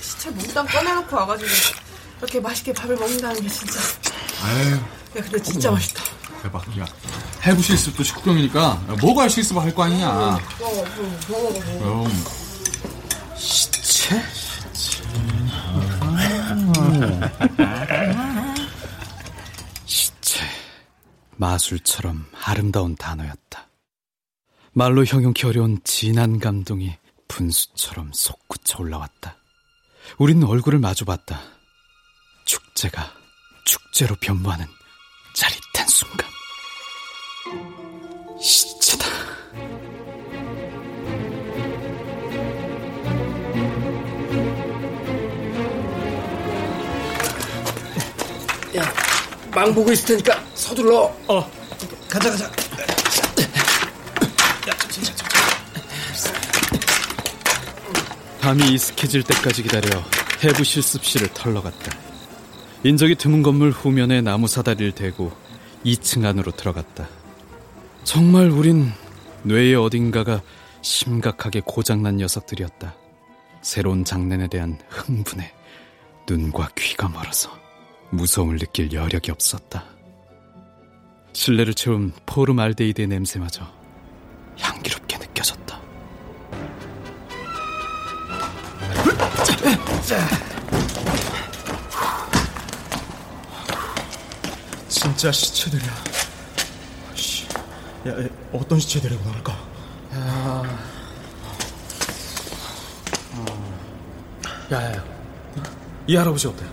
시체 0.00 0.30
몽땅 0.30 0.66
꺼내놓고 0.66 1.16
와가지고 1.16 1.50
이렇게 2.20 2.40
맛있게 2.40 2.72
밥을 2.72 2.96
먹는다는 2.96 3.40
게 3.40 3.48
진짜. 3.48 3.80
아유, 4.42 4.72
야, 4.74 4.80
근데 5.22 5.40
진짜 5.42 5.68
어머. 5.68 5.76
맛있다. 5.78 6.02
대박. 6.42 6.78
야, 6.78 6.86
해부 7.44 7.62
실습도 7.62 8.02
식구경이니까 8.02 8.74
뭐가 9.00 9.28
실습을 9.28 9.62
할 9.62 9.74
거 9.74 9.84
아니냐. 9.84 10.38
그럼 11.78 12.10
시체? 13.36 14.22
시체. 14.72 15.02
마술처럼 21.36 22.26
아름다운 22.44 22.96
단어였다. 22.96 23.68
말로 24.72 25.04
형용기 25.04 25.46
어려운 25.46 25.80
진한 25.84 26.38
감동이 26.38 26.96
분수처럼 27.28 28.12
솟구쳐 28.12 28.78
올라왔다. 28.82 29.36
우린 30.18 30.42
얼굴을 30.44 30.78
마주봤다. 30.78 31.40
축제가 32.44 33.12
축제로 33.64 34.14
변모하는 34.20 34.66
짜릿한 35.34 35.88
순간. 35.88 36.26
시체다. 38.40 39.06
야, 48.76 48.82
망 49.56 49.74
보고 49.74 49.90
있을 49.90 50.06
테니까 50.06 50.44
서둘러. 50.54 51.16
어, 51.28 51.50
가자, 52.10 52.30
가자. 52.30 52.52
밤이 58.38 58.74
이슥해질 58.74 59.22
때까지 59.22 59.62
기다려 59.62 59.88
해부 60.44 60.62
실습실을 60.62 61.28
털러갔다. 61.32 61.96
인적이 62.84 63.14
드문 63.14 63.42
건물 63.42 63.70
후면에 63.70 64.20
나무 64.20 64.46
사다리를 64.46 64.92
대고 64.92 65.32
2층 65.86 66.26
안으로 66.26 66.50
들어갔다. 66.50 67.08
정말 68.04 68.50
우린 68.50 68.92
뇌의 69.42 69.74
어딘가가 69.76 70.42
심각하게 70.82 71.62
고장난 71.64 72.18
녀석들이었다. 72.18 72.94
새로운 73.62 74.04
장난에 74.04 74.48
대한 74.48 74.78
흥분에 74.90 75.50
눈과 76.28 76.68
귀가 76.76 77.08
멀어서 77.08 77.65
무서움을 78.10 78.58
느낄 78.58 78.92
여력이 78.92 79.30
없었다. 79.30 79.84
실내를 81.32 81.74
채운 81.74 82.12
포름알데히드의 82.24 83.08
냄새마저 83.08 83.66
향기롭게 84.58 85.18
느껴졌다. 85.18 85.80
진짜 94.88 95.30
시체들이야. 95.30 95.90
씨, 97.14 97.46
야, 98.06 98.22
야, 98.22 98.28
어떤 98.52 98.80
시체 98.80 99.00
데리고 99.00 99.22
나갈까? 99.24 99.52
야, 104.72 104.82
야, 104.82 104.96
야. 104.96 105.04
이 106.06 106.16
할아버지 106.16 106.48
어때? 106.48 106.64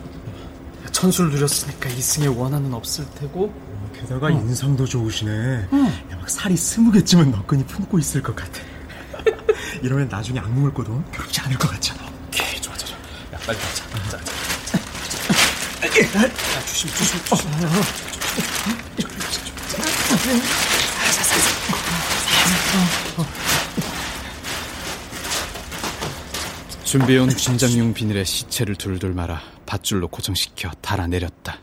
천수를 1.03 1.31
누렸으니까 1.31 1.89
이승의 1.89 2.29
원한은 2.29 2.73
없을 2.73 3.05
테고. 3.15 3.53
게다가 3.93 4.31
인상도 4.31 4.85
좋으시네. 4.85 5.67
야, 6.11 6.15
막 6.17 6.29
살이 6.29 6.55
스무 6.55 6.93
개쯤은 6.93 7.29
너끈히 7.29 7.65
품고 7.65 7.99
있을 7.99 8.23
것 8.23 8.33
같아. 8.33 8.61
이러면 9.83 10.07
나중에 10.07 10.39
악몽을 10.39 10.73
꿔도 10.73 11.03
괴롭지 11.11 11.41
않을 11.41 11.57
것 11.57 11.69
같잖아. 11.71 12.01
오케이, 12.29 12.61
좋아, 12.61 12.73
좋아. 12.77 12.95
야, 13.33 13.37
빨리 13.45 13.57
가자. 13.59 13.83
자, 14.11 14.17
자, 16.13 16.23
야, 16.23 16.65
조심, 16.65 16.89
조심, 16.91 17.19
조심. 17.25 17.49
준비해온 26.85 27.27
김장용 27.27 27.93
비닐에 27.93 28.23
시체를 28.23 28.75
둘둘 28.75 29.13
말아 29.13 29.52
밧줄로 29.73 30.07
고정시켜 30.07 30.69
달아내렸다. 30.81 31.57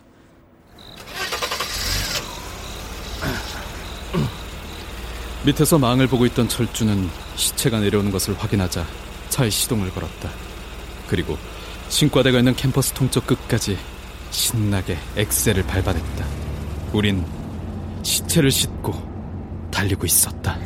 밑에서 5.45 5.79
망을 5.79 6.07
보고 6.09 6.27
있던 6.27 6.49
철주는 6.49 7.09
시체가 7.37 7.79
내려오는 7.79 8.11
것을 8.11 8.37
확인하자 8.37 8.85
차에 9.29 9.49
시동을 9.49 9.91
걸었다. 9.93 10.29
그리고 11.07 11.39
신과대가 11.89 12.39
있는 12.39 12.55
캠퍼스 12.57 12.93
통쪽 12.93 13.27
끝까지 13.27 13.79
신나게 14.31 14.99
엑셀을 15.17 15.63
밟아냈다. 15.63 16.27
우린 16.93 17.25
시체를 18.03 18.51
싣고 18.51 18.93
달리고 19.71 20.05
있었다. 20.05 20.59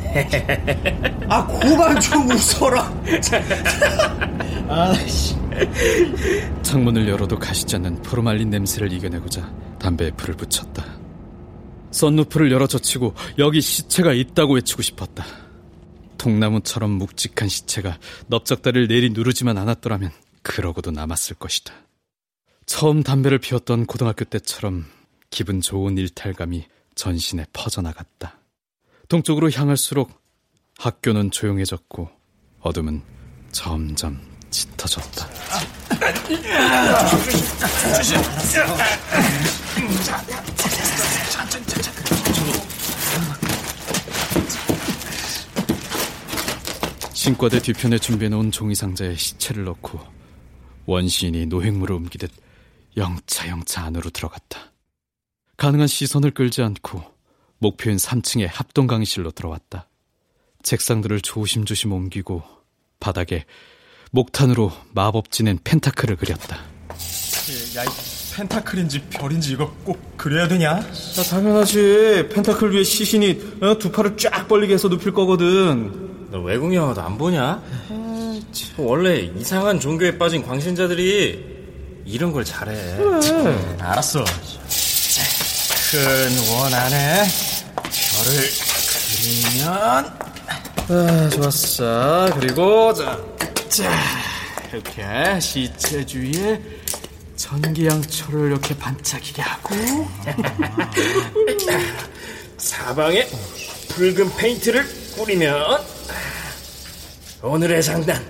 아, 1.29 1.45
고만 1.45 1.99
좀 2.01 2.27
웃어라. 2.29 2.91
아 4.67 4.93
씨. 5.07 5.44
창문을 6.63 7.07
열어도 7.07 7.37
가시지 7.37 7.75
않는 7.77 8.01
포르말린 8.01 8.49
냄새를 8.49 8.91
이겨내고자 8.91 9.53
담배에 9.79 10.11
불을 10.11 10.35
붙였다. 10.35 11.05
썬루프를 11.91 12.51
열어 12.51 12.67
젖히고 12.67 13.13
여기 13.37 13.61
시체가 13.61 14.13
있다고 14.13 14.55
외치고 14.55 14.81
싶었다. 14.81 15.25
통나무처럼 16.17 16.91
묵직한 16.91 17.47
시체가 17.47 17.99
넓적다리를 18.27 18.87
내리 18.87 19.09
누르지만 19.11 19.57
않았더라면 19.57 20.11
그러고도 20.41 20.91
남았을 20.91 21.37
것이다. 21.37 21.73
처음 22.65 23.03
담배를 23.03 23.39
피웠던 23.39 23.85
고등학교 23.85 24.25
때처럼 24.25 24.85
기분 25.29 25.61
좋은 25.61 25.97
일탈감이 25.97 26.65
전신에 26.95 27.45
퍼져나갔다. 27.53 28.39
동쪽으로 29.07 29.51
향할수록 29.51 30.11
학교는 30.77 31.31
조용해졌고 31.31 32.09
어둠은 32.61 33.03
점점 33.51 34.34
짙어졌다. 34.55 35.27
신과대 47.13 47.59
뒤편에 47.59 47.97
준비해놓은 47.97 48.51
종이상자에 48.51 49.15
시체를 49.15 49.65
넣고 49.65 49.99
원시인이 50.85 51.47
노획물을 51.47 51.93
옮기듯 51.93 52.31
영차영차 52.95 53.83
안으로 53.83 54.09
들어갔다. 54.09 54.71
가능한 55.57 55.87
시선을 55.87 56.31
끌지 56.31 56.61
않고 56.61 57.03
목표인 57.57 57.97
3층의 57.97 58.47
합동 58.49 58.87
강의실로 58.87 59.31
들어왔다. 59.31 59.89
책상들을 60.63 61.19
조심조심 61.21 61.91
옮기고 61.91 62.43
바닥에 63.01 63.45
목탄으로 64.15 64.71
마법 64.93 65.29
지낸 65.29 65.59
펜타클을 65.63 66.15
그렸다. 66.15 66.55
야, 67.75 67.83
이 67.83 67.87
펜타클인지 68.35 69.01
별인지 69.09 69.51
이거 69.53 69.71
꼭 69.83 70.17
그려야 70.17 70.47
되냐? 70.47 70.69
야, 70.71 70.83
당연하지. 71.29 72.29
펜타클 72.33 72.73
위에 72.73 72.83
시신이 72.83 73.57
어, 73.61 73.77
두 73.77 73.91
팔을 73.91 74.15
쫙 74.17 74.47
벌리게 74.47 74.73
해서 74.75 74.87
눕힐 74.87 75.11
거거든. 75.13 76.29
너 76.31 76.39
외국 76.39 76.73
영화도 76.73 77.01
안 77.01 77.17
보냐? 77.17 77.61
원래 78.77 79.19
이상한 79.37 79.79
종교에 79.79 80.17
빠진 80.17 80.45
광신자들이 80.45 81.55
이런 82.05 82.31
걸 82.31 82.45
잘해. 82.45 82.73
그래. 82.97 83.77
알았어. 83.79 84.23
큰 85.91 86.37
원 86.51 86.73
안에 86.73 87.23
별을 87.75 88.49
그리면 89.21 89.65
아, 90.87 91.29
좋았어. 91.29 92.29
그리고 92.39 92.93
자, 92.93 93.19
자 93.75 93.91
이렇게 94.71 95.37
시체 95.41 96.05
주위에 96.05 96.61
전기양초를 97.35 98.47
이렇게 98.47 98.73
반짝이게 98.77 99.41
하고 99.41 99.75
사방에 102.57 103.27
붉은 103.89 104.33
페인트를 104.37 104.85
뿌리면 105.17 105.83
오늘의 107.43 107.83
장난 107.83 108.25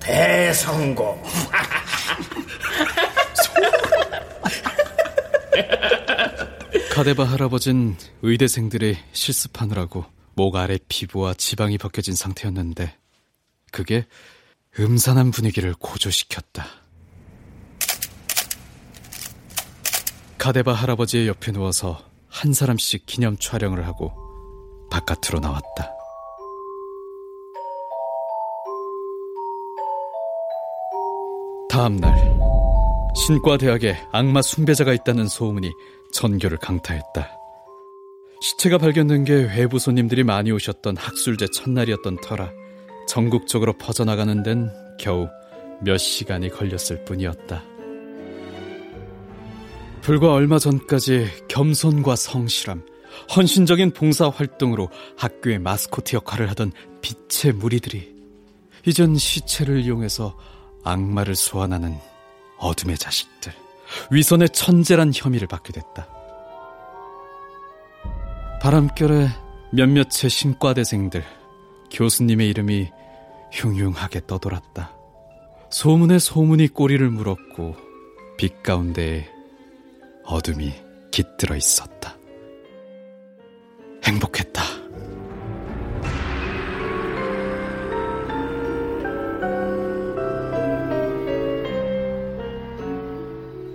대성공. 0.00 1.22
카데바 6.90 7.22
할아버진 7.22 7.96
의대생들이 8.22 8.98
실습하느라고 9.12 10.06
목 10.34 10.56
아래 10.56 10.76
피부와 10.88 11.34
지방이 11.34 11.78
벗겨진 11.78 12.16
상태였는데 12.16 12.96
그게 13.70 14.04
음산한 14.78 15.32
분위기를 15.32 15.74
고조시켰다. 15.74 16.66
카데바 20.38 20.72
할아버지의 20.72 21.26
옆에 21.26 21.50
누워서 21.50 22.00
한 22.28 22.52
사람씩 22.52 23.06
기념 23.06 23.36
촬영을 23.38 23.86
하고 23.86 24.12
바깥으로 24.90 25.40
나왔다. 25.40 25.92
다음 31.68 31.96
날 31.96 32.16
신과대학에 33.16 33.96
악마 34.12 34.42
숭배자가 34.42 34.92
있다는 34.94 35.26
소문이 35.26 35.72
전교를 36.12 36.58
강타했다. 36.58 37.28
시체가 38.40 38.78
발견된 38.78 39.24
게 39.24 39.34
외부 39.34 39.80
손님들이 39.80 40.22
많이 40.22 40.52
오셨던 40.52 40.96
학술제 40.96 41.48
첫날이었던 41.52 42.20
터라 42.20 42.52
전국적으로 43.08 43.72
퍼져나가는 43.72 44.42
데는 44.42 44.70
겨우 44.98 45.28
몇 45.80 45.96
시간이 45.96 46.50
걸렸을 46.50 47.04
뿐이었다. 47.04 47.64
불과 50.02 50.32
얼마 50.32 50.58
전까지 50.58 51.28
겸손과 51.48 52.16
성실함, 52.16 52.82
헌신적인 53.34 53.92
봉사 53.92 54.28
활동으로 54.28 54.88
학교의 55.16 55.58
마스코트 55.58 56.16
역할을 56.16 56.48
하던 56.50 56.72
빛의 57.00 57.54
무리들이 57.54 58.16
이젠 58.86 59.16
시체를 59.16 59.80
이용해서 59.80 60.36
악마를 60.84 61.34
소환하는 61.34 61.96
어둠의 62.58 62.96
자식들, 62.96 63.52
위선의 64.10 64.50
천재란 64.50 65.12
혐의를 65.14 65.48
받게 65.48 65.72
됐다. 65.72 66.08
바람결에 68.60 69.28
몇몇의 69.72 70.30
신과대생들, 70.30 71.22
교수님의 71.90 72.48
이름이 72.50 72.90
흉흉하게 73.52 74.22
떠돌았다. 74.26 74.94
소문에 75.70 76.18
소문이 76.18 76.68
꼬리를 76.68 77.08
물었고 77.10 77.76
빛 78.36 78.62
가운데 78.62 79.28
어둠이 80.24 80.72
깃들어 81.10 81.56
있었다. 81.56 82.16
행복했다. 84.04 84.62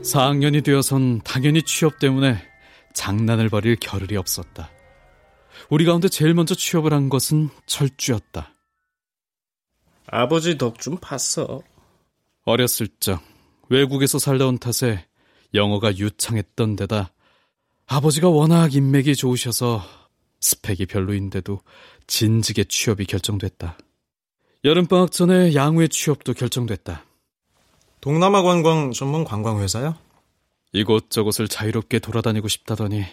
4학년이 0.04 0.63
되어선 0.63 1.21
당연히 1.21 1.63
취업 1.63 1.97
때문에 1.97 2.38
장난을 2.93 3.49
벌일 3.49 3.76
겨를이 3.78 4.15
없었다. 4.17 4.69
우리 5.69 5.86
가운데 5.86 6.08
제일 6.10 6.34
먼저 6.34 6.56
취업을 6.56 6.93
한 6.93 7.10
것은 7.10 7.49
철주였다. 7.65 8.54
아버지 10.08 10.58
덕 10.58 10.80
좀 10.80 10.97
봤어. 10.97 11.62
어렸을 12.45 12.88
적 12.99 13.21
외국에서 13.69 14.19
살다 14.19 14.47
온 14.47 14.58
탓에 14.58 15.06
영어가 15.54 15.97
유창했던 15.97 16.76
데다 16.76 17.12
아버지가 17.88 18.30
워낙 18.30 18.76
인맥이 18.76 19.15
좋으셔서 19.15 19.82
스펙이 20.41 20.88
별로인데도 20.88 21.62
진즉에 22.08 22.65
취업이 22.65 23.06
결정됐다. 23.06 23.78
여름방학 24.65 25.12
전에 25.12 25.56
양우의 25.56 25.89
취업도 25.89 26.34
결정됐다. 26.34 27.06
동남아 28.02 28.41
관광 28.41 28.91
전문 28.91 29.23
관광회사요? 29.23 29.95
이곳저곳을 30.73 31.47
자유롭게 31.47 31.99
돌아다니고 31.99 32.47
싶다더니 32.49 33.06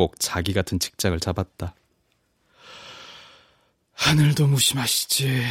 꼭 0.00 0.14
자기 0.18 0.54
같은 0.54 0.78
직장을 0.78 1.20
잡았다. 1.20 1.74
하늘도 3.92 4.46
무심하시지. 4.46 5.42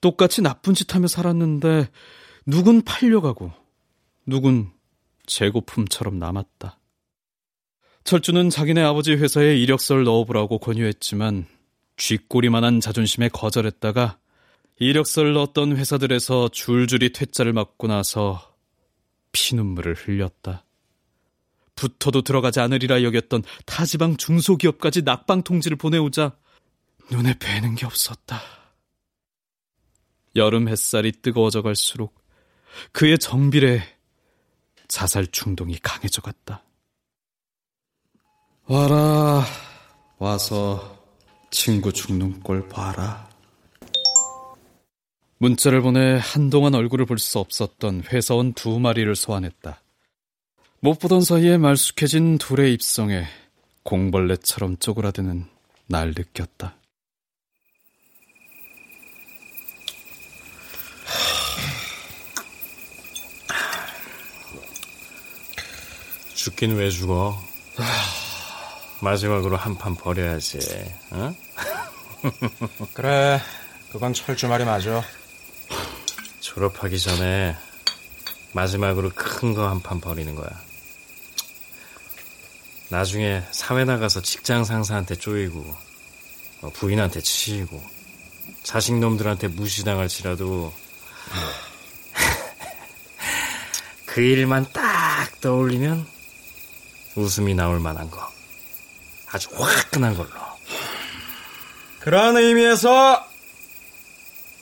똑같이 0.00 0.42
나쁜 0.42 0.74
짓 0.74 0.94
하며 0.94 1.08
살았는데 1.08 1.88
누군 2.46 2.82
팔려가고 2.82 3.50
누군 4.26 4.70
재고품처럼 5.26 6.20
남았다. 6.20 6.78
철주는 8.04 8.48
자기네 8.48 8.82
아버지 8.82 9.14
회사에 9.14 9.56
이력서를 9.56 10.04
넣어보라고 10.04 10.60
권유했지만 10.60 11.46
쥐꼬리만한 11.96 12.78
자존심에 12.78 13.28
거절했다가 13.28 14.20
이력서를 14.78 15.32
넣었던 15.32 15.76
회사들에서 15.76 16.50
줄줄이 16.50 17.12
퇴짜를 17.12 17.54
맞고 17.54 17.88
나서 17.88 18.54
피눈물을 19.32 19.94
흘렸다. 19.94 20.64
붙어도 21.76 22.22
들어가지 22.22 22.60
않으리라 22.60 23.02
여겼던 23.02 23.42
타지방 23.66 24.16
중소기업까지 24.16 25.02
낙방 25.02 25.42
통지를 25.42 25.76
보내오자 25.76 26.32
눈에 27.10 27.34
뵈는 27.38 27.74
게 27.74 27.86
없었다. 27.86 28.40
여름 30.36 30.68
햇살이 30.68 31.12
뜨거워져 31.12 31.62
갈수록 31.62 32.14
그의 32.92 33.18
정빌에 33.18 33.82
자살 34.88 35.26
충동이 35.26 35.78
강해져 35.78 36.22
갔다. 36.22 36.62
와라, 38.66 39.44
와서 40.18 41.04
친구 41.50 41.92
죽는 41.92 42.40
꼴 42.40 42.68
봐라. 42.68 43.28
문자를 45.38 45.82
보내 45.82 46.18
한동안 46.20 46.74
얼굴을 46.74 47.04
볼 47.06 47.18
수 47.18 47.38
없었던 47.38 48.04
회사원 48.12 48.54
두 48.54 48.80
마리를 48.80 49.14
소환했다. 49.14 49.80
못 50.84 50.98
보던 50.98 51.22
사이에 51.22 51.56
말쑥해진 51.56 52.36
둘의 52.36 52.74
입성에 52.74 53.24
공벌레처럼 53.84 54.76
쪼그라드는 54.76 55.46
날 55.86 56.08
느꼈다. 56.08 56.76
죽긴 66.34 66.76
왜 66.76 66.90
죽어? 66.90 67.38
마지막으로 69.00 69.56
한 69.56 69.76
판 69.76 69.94
버려야지. 69.96 70.58
어? 71.10 71.34
그래, 72.94 73.40
그건 73.90 74.12
철주 74.12 74.48
말이 74.48 74.64
맞아. 74.64 75.02
졸업하기 76.40 76.98
전에 76.98 77.56
마지막으로 78.52 79.10
큰 79.14 79.54
거 79.54 79.66
한 79.68 79.80
판 79.82 80.00
버리는 80.00 80.34
거야. 80.34 80.48
나중에 82.88 83.42
사회 83.50 83.84
나가서 83.84 84.22
직장 84.22 84.64
상사한테 84.64 85.16
쪼이고 85.16 85.76
어, 86.62 86.70
부인한테 86.70 87.20
치이고 87.20 87.82
자식 88.62 88.98
놈들한테 88.98 89.48
무시당할지라도 89.48 90.72
그 94.06 94.20
일만 94.20 94.66
딱 94.72 95.40
떠올리면 95.40 96.06
웃음이 97.16 97.54
나올 97.54 97.80
만한 97.80 98.10
거. 98.10 98.32
아주 99.30 99.48
화끈한 99.52 100.16
걸로. 100.16 100.30
그런 102.00 102.36
의미에서 102.36 103.26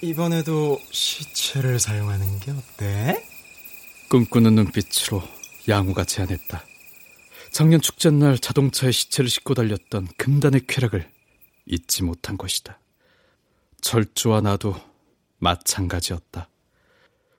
이번에도 0.01 0.81
시체를 0.91 1.79
사용하는 1.79 2.41
게 2.41 2.53
어때? 2.53 3.25
꿈꾸는 4.09 4.55
눈빛으로 4.55 5.23
양우가 5.69 6.05
제안했다. 6.05 6.65
작년 7.53 7.83
축제날 7.83 8.39
자동차에 8.39 8.91
시체를 8.91 9.29
싣고 9.29 9.53
달렸던 9.53 10.09
금단의 10.17 10.63
쾌락을 10.67 11.07
잊지 11.67 12.03
못한 12.03 12.39
것이다. 12.39 12.81
철주와 13.83 14.41
나도 14.41 14.75
마찬가지였다. 15.37 16.49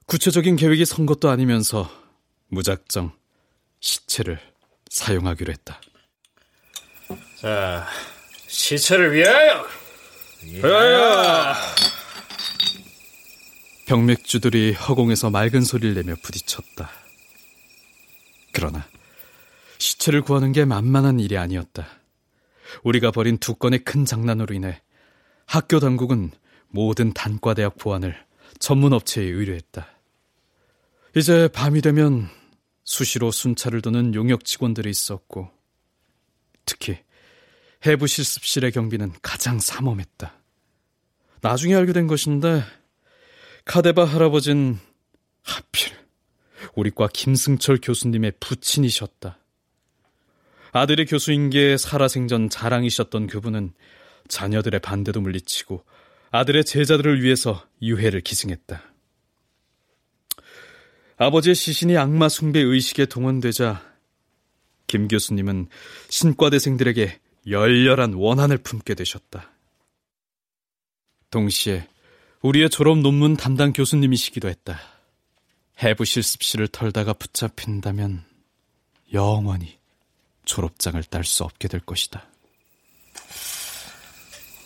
구체적인 0.05 0.55
계획이 0.55 0.85
선 0.85 1.07
것도 1.07 1.31
아니면서 1.31 1.89
무작정 2.49 3.11
시체를 3.79 4.39
사용하기로 4.89 5.51
했다. 5.51 5.81
자, 7.41 7.87
시체를 8.47 9.13
위하여! 9.13 9.65
위하여! 10.43 11.55
병맥주들이 13.87 14.73
허공에서 14.73 15.31
맑은 15.31 15.61
소리를 15.61 15.95
내며 15.95 16.15
부딪혔다. 16.21 16.91
그러나 18.51 18.87
시체를 19.83 20.21
구하는 20.21 20.53
게 20.53 20.63
만만한 20.63 21.19
일이 21.19 21.37
아니었다. 21.37 21.85
우리가 22.83 23.11
벌인 23.11 23.37
두 23.37 23.55
건의 23.55 23.83
큰 23.83 24.05
장난으로 24.05 24.55
인해 24.55 24.81
학교 25.45 25.81
당국은 25.81 26.31
모든 26.69 27.11
단과대학 27.13 27.77
보안을 27.77 28.17
전문 28.59 28.93
업체에 28.93 29.25
의뢰했다. 29.25 29.85
이제 31.17 31.49
밤이 31.49 31.81
되면 31.81 32.29
수시로 32.85 33.29
순찰을 33.29 33.81
도는 33.81 34.15
용역 34.15 34.45
직원들이 34.45 34.89
있었고 34.89 35.51
특히 36.65 36.97
해부 37.85 38.07
실습실의 38.07 38.71
경비는 38.71 39.11
가장 39.21 39.59
삼엄했다. 39.59 40.33
나중에 41.41 41.75
알게 41.75 41.91
된 41.91 42.07
것인데 42.07 42.63
카데바 43.65 44.05
할아버진 44.05 44.79
하필 45.43 45.91
우리과 46.73 47.09
김승철 47.11 47.79
교수님의 47.83 48.33
부친이셨다. 48.39 49.42
아들의 50.73 51.05
교수인 51.05 51.51
게 51.51 51.77
살아생전 51.77 52.49
자랑이셨던 52.49 53.27
그분은 53.27 53.73
자녀들의 54.27 54.79
반대도 54.79 55.21
물리치고 55.21 55.85
아들의 56.31 56.65
제자들을 56.65 57.21
위해서 57.21 57.63
유해를 57.81 58.21
기증했다. 58.21 58.81
아버지의 61.17 61.53
시신이 61.53 61.95
악마 61.95 62.27
숭배 62.27 62.59
의식에 62.59 63.05
동원되자 63.05 63.93
김 64.87 65.07
교수님은 65.07 65.67
신과대생들에게 66.09 67.19
열렬한 67.47 68.13
원한을 68.13 68.57
품게 68.57 68.95
되셨다. 68.95 69.51
동시에 71.29 71.87
우리의 72.41 72.71
졸업 72.71 72.97
논문 72.97 73.37
담당 73.37 73.73
교수님이시기도 73.73 74.49
했다. 74.49 74.79
해부 75.83 76.03
실 76.05 76.23
습실을 76.23 76.67
털다가 76.67 77.13
붙잡힌다면 77.13 78.25
영원히 79.13 79.82
졸업장을 80.45 81.01
딸 81.05 81.23
수 81.23 81.43
없게 81.43 81.67
될 81.67 81.81
것이다. 81.81 82.23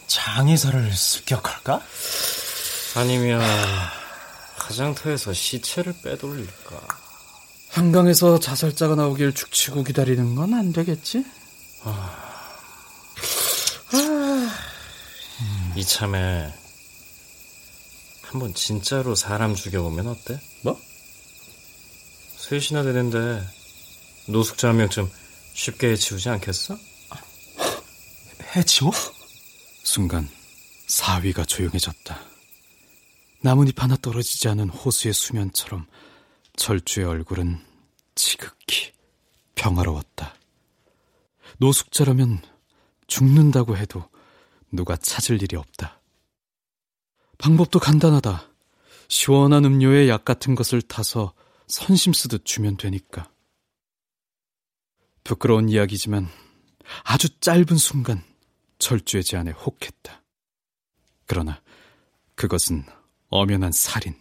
장의사를 0.08 0.94
습격할까? 0.94 1.82
아니면 2.96 3.42
화장터에서 4.56 5.34
시체를 5.34 5.94
빼돌릴까? 6.04 6.82
한강에서 7.70 8.40
자살자가 8.40 8.96
나오길 8.96 9.34
죽치고 9.34 9.84
기다리는 9.84 10.36
건 10.36 10.54
안 10.54 10.72
되겠지? 10.74 11.24
아... 11.84 12.24
이참에 15.76 16.52
한번 18.24 18.54
진짜로 18.56 19.13
사람 19.13 19.54
죽여보면 19.54 20.08
어때? 20.08 20.40
뭐? 20.63 20.80
셋이나 22.38 22.82
되는데 22.84 23.46
노숙자 24.28 24.70
한 24.70 24.78
명쯤 24.78 25.10
쉽게 25.58 25.89
해치우지 25.89 26.30
않겠어? 26.30 26.78
해치워? 28.56 28.91
순간 29.84 30.30
사위가 30.88 31.46
조용해졌다. 31.46 32.20
나뭇잎 33.41 33.82
하나 33.82 33.96
떨어지지 33.98 34.48
않은 34.50 34.70
호수의 34.70 35.13
수면처럼 35.13 35.88
철주의 36.56 37.08
얼굴은 37.08 37.60
지극히 38.13 38.93
평화로웠다. 39.56 40.36
노숙자라면 41.58 42.39
죽는다고 43.08 43.78
해도 43.78 44.08
누가 44.72 44.96
찾을 44.96 45.41
일이 45.41 45.56
없다. 45.56 46.00
방법도 47.39 47.80
간단하다. 47.80 48.48
시원한 49.08 49.65
음료에 49.65 50.08
약 50.08 50.24
같은 50.24 50.54
것을 50.54 50.84
타서 50.84 51.34
선심 51.67 52.13
쓰듯 52.13 52.46
주면 52.46 52.78
되니까. 52.78 53.32
부끄러운 55.28 55.68
이야기지만 55.68 56.26
아주 57.04 57.28
짧은 57.42 57.76
순간 57.76 58.24
철주의 58.80 59.26
제안에 59.26 59.52
혹했다. 59.52 60.24
그러나 61.26 61.62
그것은 62.36 62.86
엄연한 63.28 63.74
살인. 63.74 64.16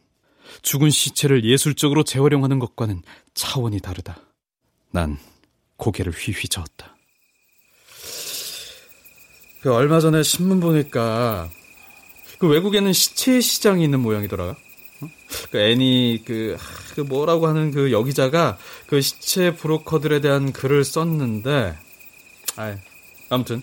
죽은 0.62 0.90
시체를 0.90 1.44
예술적으로 1.44 2.02
재활용하는 2.02 2.58
것과는 2.58 3.02
차원이 3.34 3.78
다르다. 3.78 4.20
난 4.90 5.16
고개를 5.76 6.12
휘휘 6.12 6.48
저었다. 6.48 6.96
그 9.60 9.72
얼마 9.72 10.00
전에 10.00 10.24
신문 10.24 10.58
보니까 10.58 11.48
그 12.40 12.48
외국에는 12.48 12.92
시체 12.92 13.40
시장이 13.40 13.84
있는 13.84 14.00
모양이더라. 14.00 14.56
어? 15.00 15.10
그 15.50 15.58
애니 15.58 16.22
그, 16.24 16.56
그 16.94 17.00
뭐라고 17.00 17.46
하는 17.46 17.70
그 17.70 17.92
여기자가 17.92 18.58
그 18.86 19.00
시체 19.00 19.54
브로커들에 19.54 20.20
대한 20.20 20.52
글을 20.52 20.84
썼는데, 20.84 21.76
아 22.56 22.76
아무튼 23.28 23.62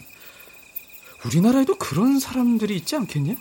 우리나라에도 1.26 1.76
그런 1.78 2.20
사람들이 2.20 2.76
있지 2.76 2.96
않겠냐? 2.96 3.36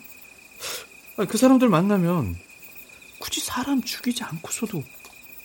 그 1.29 1.37
사람들 1.37 1.69
만나면 1.69 2.37
굳이 3.19 3.41
사람 3.41 3.83
죽이지 3.83 4.25
않고서도 4.25 4.83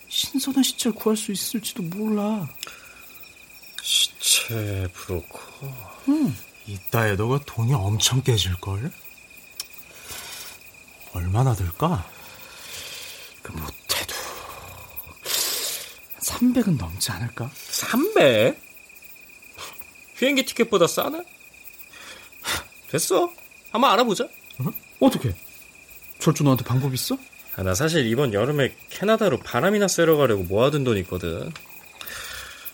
신선한 0.08 0.64
시체를 0.64 0.96
구할 0.96 1.18
수 1.18 1.32
있을지도 1.32 1.84
몰라. 1.84 2.48
시체 3.82 4.88
브로커? 4.94 5.40
응. 6.10 6.36
이따 6.66 7.16
그 7.16 7.40
돈이 7.46 7.74
엄청 7.74 8.22
깨질걸? 8.22 8.92
얼마나 11.14 11.54
들까? 11.54 12.10
그 13.48 13.52
못해도 13.54 14.14
300은 16.20 16.78
넘지 16.78 17.12
않을까? 17.12 17.50
300? 17.54 18.60
비행기 20.18 20.46
티켓보다 20.46 20.88
싸네? 20.88 21.24
됐어. 22.92 23.32
한번 23.72 23.92
알아보자. 23.92 24.26
어? 24.26 24.66
어떻게? 25.00 25.34
철주 26.20 26.44
너한테 26.44 26.66
방법 26.66 26.94
있어? 26.94 27.18
아, 27.56 27.64
나 27.64 27.74
사실 27.74 28.06
이번 28.08 28.34
여름에 28.34 28.76
캐나다로 28.90 29.40
바람이나 29.40 29.88
쐬러 29.88 30.18
가려고 30.18 30.44
모아둔 30.44 30.84
돈 30.84 30.98
있거든. 30.98 31.52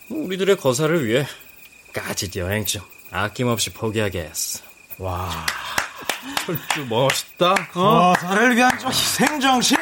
뭐 0.07 0.25
우리들의 0.25 0.57
거사를 0.57 1.05
위해 1.05 1.27
까짓 1.93 2.35
여행 2.37 2.65
좀 2.65 2.81
아낌없이 3.11 3.71
포기하겠어. 3.71 4.63
와, 4.97 5.45
철주 6.45 6.85
멋있다. 6.87 7.51
어? 7.75 8.13
거사를 8.15 8.55
위한 8.55 8.79
저 8.79 8.87
희생정신? 8.89 9.77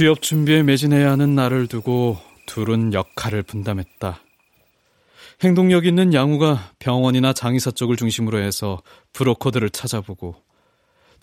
취업 0.00 0.22
준비에 0.22 0.62
매진해야 0.62 1.10
하는 1.10 1.34
나를 1.34 1.66
두고 1.66 2.16
둘은 2.46 2.94
역할을 2.94 3.42
분담했다. 3.42 4.18
행동력 5.42 5.84
있는 5.84 6.14
양우가 6.14 6.72
병원이나 6.78 7.34
장의사 7.34 7.70
쪽을 7.72 7.96
중심으로 7.96 8.38
해서 8.38 8.80
브로커들을 9.12 9.68
찾아보고 9.68 10.36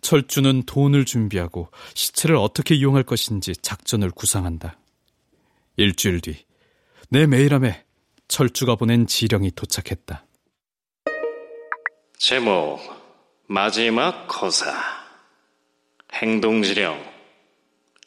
철주는 0.01 0.61
돈을 0.67 1.05
준비하고 1.05 1.71
시체를 1.95 2.35
어떻게 2.35 2.75
이용할 2.75 3.01
것인지 3.01 3.53
작전을 3.63 4.11
구상한다. 4.11 4.77
일주일 5.77 6.21
뒤, 6.21 6.45
내 7.09 7.25
메일함에 7.25 7.83
철주가 8.27 8.75
보낸 8.75 9.07
지령이 9.07 9.53
도착했다. 9.55 10.23
제목, 12.19 12.79
마지막 13.47 14.27
거사. 14.27 14.71
행동지령, 16.13 17.16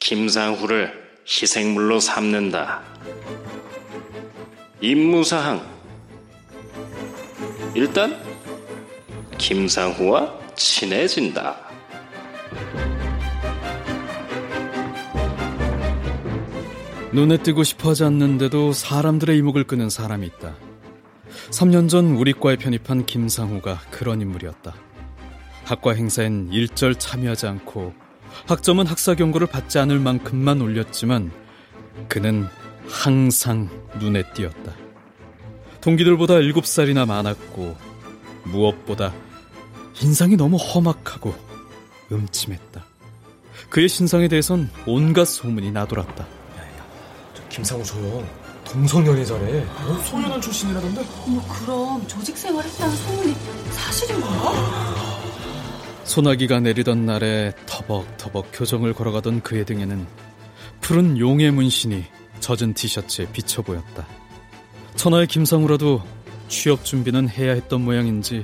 김상후를 0.01 0.91
희생물로 1.27 1.99
삼는다. 1.99 2.81
임무사항, 4.81 5.63
일단 7.75 8.19
김상후와 9.37 10.39
친해진다. 10.55 11.55
눈에 17.13 17.37
띄고 17.37 17.63
싶어 17.63 17.91
하지 17.91 18.03
않는데도 18.03 18.73
사람들의 18.73 19.37
이목을 19.37 19.65
끄는 19.65 19.91
사람이 19.91 20.25
있다. 20.25 20.55
3년 21.51 21.87
전 21.87 22.15
우리과에 22.15 22.55
편입한 22.55 23.05
김상우가 23.05 23.81
그런 23.91 24.19
인물이었다. 24.21 24.73
학과 25.63 25.93
행사엔 25.93 26.49
일절 26.51 26.95
참여하지 26.95 27.45
않고 27.45 28.00
학점은 28.47 28.87
학사 28.87 29.15
경고를 29.15 29.47
받지 29.47 29.79
않을 29.79 29.99
만큼만 29.99 30.61
올렸지만 30.61 31.31
그는 32.07 32.47
항상 32.87 33.69
눈에 33.99 34.23
띄었다. 34.33 34.73
동기들보다 35.81 36.35
7살이나 36.35 37.05
많았고 37.07 37.75
무엇보다 38.43 39.13
인상이 40.01 40.35
너무 40.35 40.57
험악하고 40.57 41.33
음침했다. 42.11 42.85
그의 43.69 43.87
신상에 43.87 44.27
대해선 44.27 44.69
온갖 44.85 45.25
소문이 45.25 45.71
나돌았다. 45.71 46.27
김상우 47.49 47.83
조용 47.83 48.25
동성연애자래. 48.65 49.65
어, 49.65 50.01
소년원 50.05 50.39
출신이라던데. 50.39 51.05
어머 51.25 51.41
그럼 51.47 52.07
조직 52.07 52.37
생활 52.37 52.63
했다는 52.63 52.95
소문이 52.95 53.35
사실인가? 53.71 55.20
소나기가 56.03 56.59
내리던 56.59 57.05
날에 57.05 57.53
터벅터벅 57.65 58.49
교정을 58.53 58.93
걸어가던 58.93 59.41
그의 59.41 59.65
등에는 59.65 60.05
푸른 60.81 61.17
용의 61.17 61.51
문신이 61.51 62.03
젖은 62.39 62.73
티셔츠에 62.73 63.31
비쳐 63.31 63.61
보였다. 63.61 64.07
천하의 64.95 65.27
김상우라도 65.27 66.01
취업 66.47 66.83
준비는 66.83 67.29
해야 67.29 67.53
했던 67.53 67.81
모양인지 67.81 68.43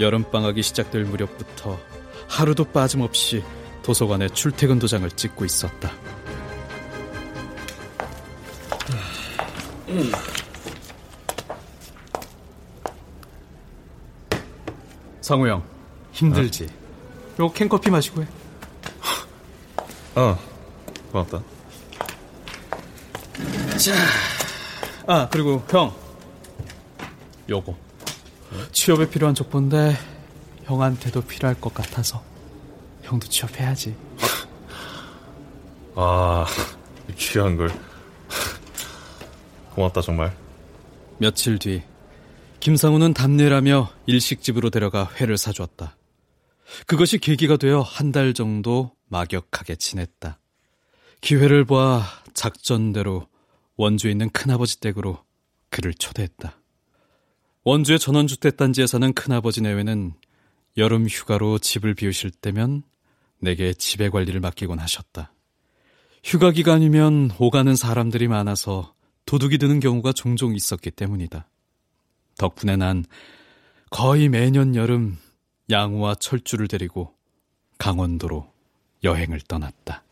여름방학이 0.00 0.62
시작될 0.62 1.04
무렵부터 1.04 1.78
하루도 2.28 2.64
빠짐없이 2.64 3.42
도서관에 3.82 4.28
출퇴근 4.28 4.78
도장을 4.78 5.08
찍고 5.10 5.44
있었다. 5.44 5.90
음. 9.88 10.12
상우 15.20 15.46
형, 15.46 15.62
힘들지? 16.18 16.66
어? 17.38 17.44
요 17.44 17.52
캔커피 17.52 17.90
마시고 17.90 18.22
해. 18.22 18.26
어, 20.16 20.36
고맙다. 21.12 21.40
자, 23.78 23.94
아, 25.06 25.28
그리고 25.30 25.62
형. 25.70 25.94
요거. 27.48 27.76
취업에 28.72 29.08
필요한 29.08 29.34
족보인데 29.36 29.96
형한테도 30.64 31.22
필요할 31.22 31.60
것 31.60 31.72
같아서 31.72 32.22
형도 33.02 33.28
취업해야지. 33.28 33.94
아, 35.94 36.46
귀한 37.16 37.56
걸. 37.56 37.70
고맙다 39.76 40.00
정말. 40.00 40.36
며칠 41.18 41.60
뒤 41.60 41.82
김상우는 42.58 43.14
답례라며 43.14 43.90
일식집으로 44.06 44.70
데려가 44.70 45.08
회를 45.20 45.38
사주었다. 45.38 45.94
그것이 46.86 47.18
계기가 47.18 47.56
되어 47.56 47.80
한 47.80 48.12
달 48.12 48.34
정도 48.34 48.92
막역하게 49.08 49.76
지냈다. 49.76 50.38
기회를 51.20 51.64
보아 51.64 52.02
작전대로 52.34 53.26
원주에 53.76 54.10
있는 54.10 54.30
큰아버지 54.30 54.80
댁으로 54.80 55.24
그를 55.70 55.94
초대했다. 55.94 56.60
원주의 57.64 57.98
전원주택 57.98 58.56
단지에 58.56 58.86
사는 58.86 59.12
큰아버지 59.12 59.60
내외는 59.60 60.14
여름 60.76 61.06
휴가로 61.06 61.58
집을 61.58 61.94
비우실 61.94 62.30
때면 62.30 62.82
내게 63.40 63.72
집의 63.72 64.10
관리를 64.10 64.40
맡기곤 64.40 64.78
하셨다. 64.78 65.32
휴가 66.24 66.50
기간이면 66.50 67.32
오가는 67.38 67.74
사람들이 67.76 68.28
많아서 68.28 68.94
도둑이 69.26 69.58
드는 69.58 69.80
경우가 69.80 70.12
종종 70.12 70.54
있었기 70.54 70.90
때문이다. 70.90 71.48
덕분에 72.38 72.76
난 72.76 73.04
거의 73.90 74.28
매년 74.28 74.74
여름 74.74 75.18
양우와 75.70 76.14
철주를 76.14 76.66
데리고 76.66 77.12
강원도로 77.76 78.46
여행을 79.04 79.40
떠났다. 79.42 80.02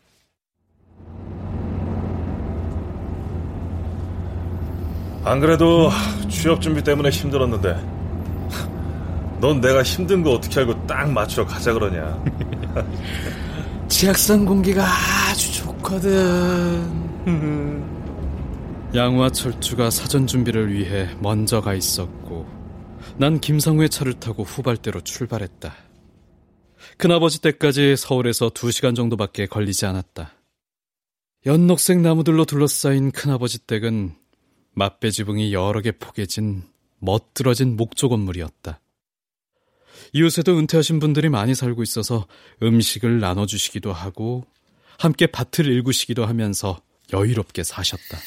안 5.23 5.39
그래도 5.39 5.89
취업 6.29 6.61
준비 6.61 6.83
때문에 6.83 7.09
힘들었는데 7.09 7.75
넌 9.41 9.59
내가 9.59 9.81
힘든 9.83 10.23
거 10.23 10.31
어떻게 10.31 10.59
알고 10.59 10.85
딱 10.87 11.11
맞춰 11.11 11.45
가자 11.45 11.73
그러냐 11.73 12.23
지악산 13.89 14.45
공기가 14.45 14.85
아주 14.85 15.53
좋거든. 15.53 17.07
양우와 18.95 19.31
철주가 19.31 19.89
사전 19.89 20.27
준비를 20.27 20.71
위해 20.71 21.09
먼저 21.19 21.59
가 21.61 21.73
있었고 21.73 22.26
난 23.19 23.41
김상우의 23.41 23.89
차를 23.89 24.19
타고 24.19 24.43
후발대로 24.43 25.01
출발했다. 25.01 25.75
큰아버지 26.97 27.41
댁까지 27.41 27.95
서울에서 27.97 28.51
두 28.51 28.71
시간 28.71 28.93
정도밖에 28.93 29.47
걸리지 29.47 29.87
않았다. 29.87 30.33
연녹색 31.47 32.01
나무들로 32.01 32.45
둘러싸인 32.45 33.11
큰아버지 33.11 33.65
댁은 33.65 34.13
맛배 34.73 35.09
지붕이 35.09 35.51
여러 35.51 35.81
개 35.81 35.91
포개진 35.91 36.63
멋들어진 36.99 37.75
목조 37.75 38.09
건물이었다. 38.09 38.79
이웃에도 40.13 40.55
은퇴하신 40.59 40.99
분들이 40.99 41.29
많이 41.29 41.55
살고 41.55 41.81
있어서 41.81 42.27
음식을 42.61 43.19
나눠주시기도 43.19 43.93
하고 43.93 44.45
함께 44.99 45.25
밭을 45.25 45.65
일구시기도 45.65 46.25
하면서 46.27 46.79
여유롭게 47.11 47.63
사셨다. 47.63 48.19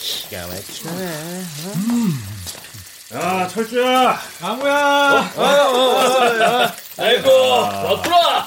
기가 0.00 0.46
막히네. 0.46 1.44
야 3.12 3.48
철주야 3.48 4.18
강우야 4.38 5.32
어, 5.36 5.42
어, 5.42 5.94
왔어. 5.94 6.74
아이고 6.98 7.28
왔구나. 7.28 8.46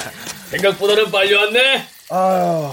생각보다는 0.50 1.10
빨리 1.10 1.34
왔네. 1.34 1.86
아유. 2.10 2.72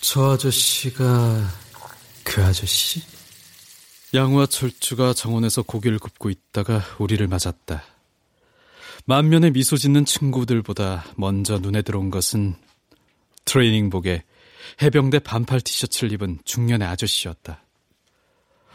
저 0.00 0.34
아저씨가 0.34 1.50
그 2.24 2.44
아저씨? 2.44 3.02
양우와 4.14 4.46
철주가 4.46 5.12
정원에서 5.12 5.62
고기를 5.62 5.98
굽고 5.98 6.30
있다가 6.30 6.82
우리를 6.98 7.26
맞았다. 7.26 7.82
만면에 9.04 9.50
미소 9.50 9.76
짓는 9.76 10.04
친구들보다 10.04 11.04
먼저 11.16 11.58
눈에 11.58 11.82
들어온 11.82 12.10
것은 12.10 12.54
트레이닝복에 13.48 14.24
해병대 14.82 15.20
반팔 15.20 15.62
티셔츠를 15.62 16.12
입은 16.12 16.38
중년의 16.44 16.86
아저씨였다. 16.86 17.64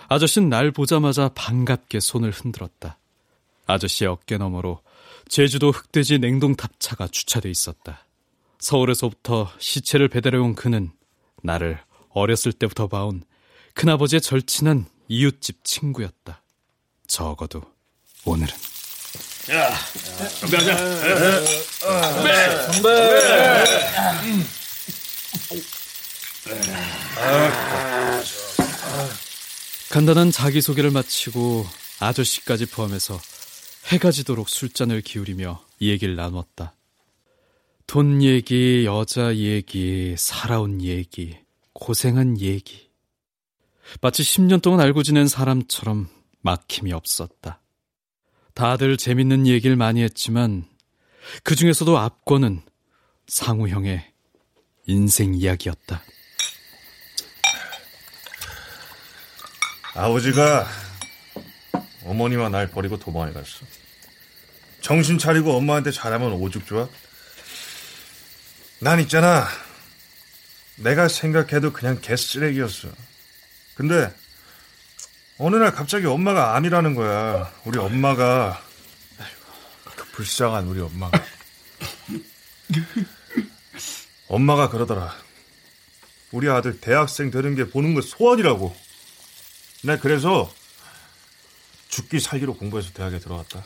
아저씨는 0.09 0.49
날 0.49 0.71
보자마자 0.71 1.29
반갑게 1.29 1.99
손을 1.99 2.31
흔들었다. 2.31 2.97
아저씨의 3.67 4.09
어깨 4.09 4.37
너머로 4.37 4.81
제주도 5.29 5.69
흑돼지 5.71 6.17
냉동탑차가 6.17 7.07
주차돼 7.07 7.49
있었다. 7.49 8.05
서울에서부터 8.59 9.51
시체를 9.59 10.07
배달해온 10.09 10.55
그는 10.55 10.91
나를 11.43 11.79
어렸을 12.09 12.51
때부터 12.51 12.87
봐온 12.87 13.23
큰아버지의 13.75 14.21
절친한 14.21 14.85
이웃집 15.07 15.63
친구였다. 15.63 16.41
적어도 17.07 17.61
오늘은. 18.25 18.53
자, 19.45 19.69
건배하자. 20.41 20.77
건배. 22.13 22.31
건배. 22.81 24.62
간단한 29.89 30.31
자기소개를 30.31 30.91
마치고 30.91 31.65
아저씨까지 31.99 32.67
포함해서 32.67 33.19
해가 33.87 34.11
지도록 34.11 34.49
술잔을 34.49 35.01
기울이며 35.01 35.63
얘기를 35.81 36.15
나누었다. 36.15 36.75
돈 37.85 38.23
얘기, 38.23 38.85
여자 38.85 39.35
얘기, 39.35 40.15
살아온 40.17 40.81
얘기, 40.81 41.37
고생한 41.73 42.39
얘기. 42.39 42.89
마치 44.01 44.23
10년 44.23 44.61
동안 44.61 44.79
알고 44.79 45.03
지낸 45.03 45.27
사람처럼 45.27 46.07
막힘이 46.41 46.93
없었다. 46.93 47.61
다들 48.53 48.97
재밌는 48.97 49.47
얘기를 49.47 49.75
많이 49.75 50.01
했지만 50.01 50.65
그 51.43 51.55
중에서도 51.55 51.97
압권은 51.97 52.61
상우 53.27 53.67
형의 53.67 54.12
인생 54.85 55.33
이야기였다. 55.33 56.01
아버지가 59.95 60.67
어머니와 62.03 62.49
날 62.49 62.69
버리고 62.69 62.97
도망을 62.97 63.33
갔어. 63.33 63.65
정신 64.81 65.17
차리고 65.17 65.55
엄마한테 65.55 65.91
잘하면 65.91 66.33
오죽 66.33 66.65
좋아? 66.65 66.89
난 68.79 68.99
있잖아. 68.99 69.47
내가 70.75 71.07
생각해도 71.07 71.71
그냥 71.71 72.01
개쓰레기였어. 72.01 72.89
근데 73.75 74.13
어느 75.37 75.55
날 75.55 75.71
갑자기 75.71 76.05
엄마가 76.05 76.55
아니라는 76.55 76.95
거야. 76.95 77.53
우리 77.63 77.79
엄마가 77.79 78.61
그 79.95 80.05
불쌍한 80.11 80.65
우리 80.65 80.81
엄마가 80.81 81.23
엄마가 84.33 84.69
그러더라. 84.69 85.15
우리 86.31 86.49
아들 86.49 86.81
대학생 86.81 87.29
되는 87.29 87.53
게 87.53 87.69
보는 87.69 87.93
거 87.93 88.01
소원이라고. 88.01 88.75
나 89.83 89.99
그래서 89.99 90.51
죽기 91.87 92.19
살기로 92.19 92.55
공부해서 92.55 92.91
대학에 92.93 93.19
들어갔다. 93.19 93.63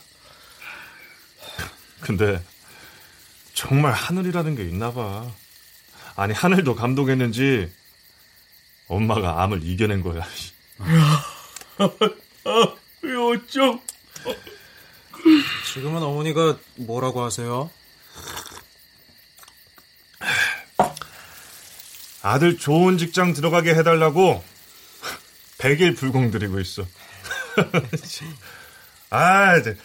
근데 2.01 2.43
정말 3.53 3.93
하늘이라는 3.93 4.56
게 4.56 4.63
있나 4.63 4.91
봐. 4.91 5.32
아니 6.17 6.34
하늘도 6.34 6.75
감동했는지 6.75 7.71
엄마가 8.89 9.43
암을 9.43 9.63
이겨낸 9.63 10.03
거야. 10.03 10.27
요즘 13.03 13.80
지금은 15.73 16.03
어머니가 16.03 16.60
뭐라고 16.75 17.23
하세요? 17.23 17.71
아들 22.27 22.57
좋은 22.57 22.97
직장 22.97 23.31
들어가게 23.33 23.73
해달라고 23.73 24.43
100일 25.59 25.95
불공 25.97 26.29
들이고 26.29 26.59
있어. 26.59 26.85
아, 29.09 29.55
이제 29.57 29.77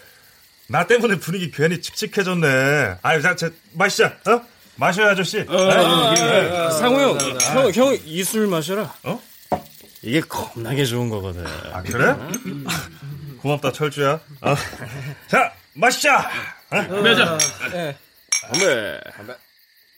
나 0.66 0.86
때문에 0.88 1.18
분위기 1.20 1.52
괜히 1.52 1.80
칙칙해졌네. 1.80 2.98
아유, 3.02 3.22
자, 3.22 3.36
자 3.36 3.50
마시자. 3.74 4.16
어? 4.26 4.44
마셔요, 4.74 5.10
아저씨. 5.10 5.40
어, 5.48 5.70
아, 5.70 6.12
아, 6.66 6.70
상우 6.70 7.00
형, 7.00 7.18
형, 7.40 7.72
형, 7.72 7.98
이 8.04 8.24
술 8.24 8.48
마셔라. 8.48 8.92
어? 9.04 9.22
이게 10.02 10.20
겁나게 10.20 10.84
좋은 10.84 11.08
거거든. 11.10 11.46
아, 11.72 11.82
그래? 11.82 12.16
고맙다, 13.40 13.70
철주야. 13.70 14.18
어. 14.40 14.54
자, 15.28 15.52
마시자. 15.74 16.28
매자. 16.70 17.38
건배. 18.50 19.00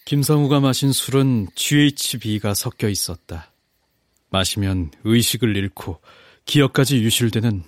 김상우가 0.04 0.60
마신 0.60 0.92
술은 0.92 1.48
GHB가 1.54 2.52
섞여 2.52 2.88
있었다. 2.88 3.50
마시면 4.28 4.90
의식을 5.04 5.56
잃고 5.56 6.02
기억까지 6.44 6.98
유실되는 6.98 7.64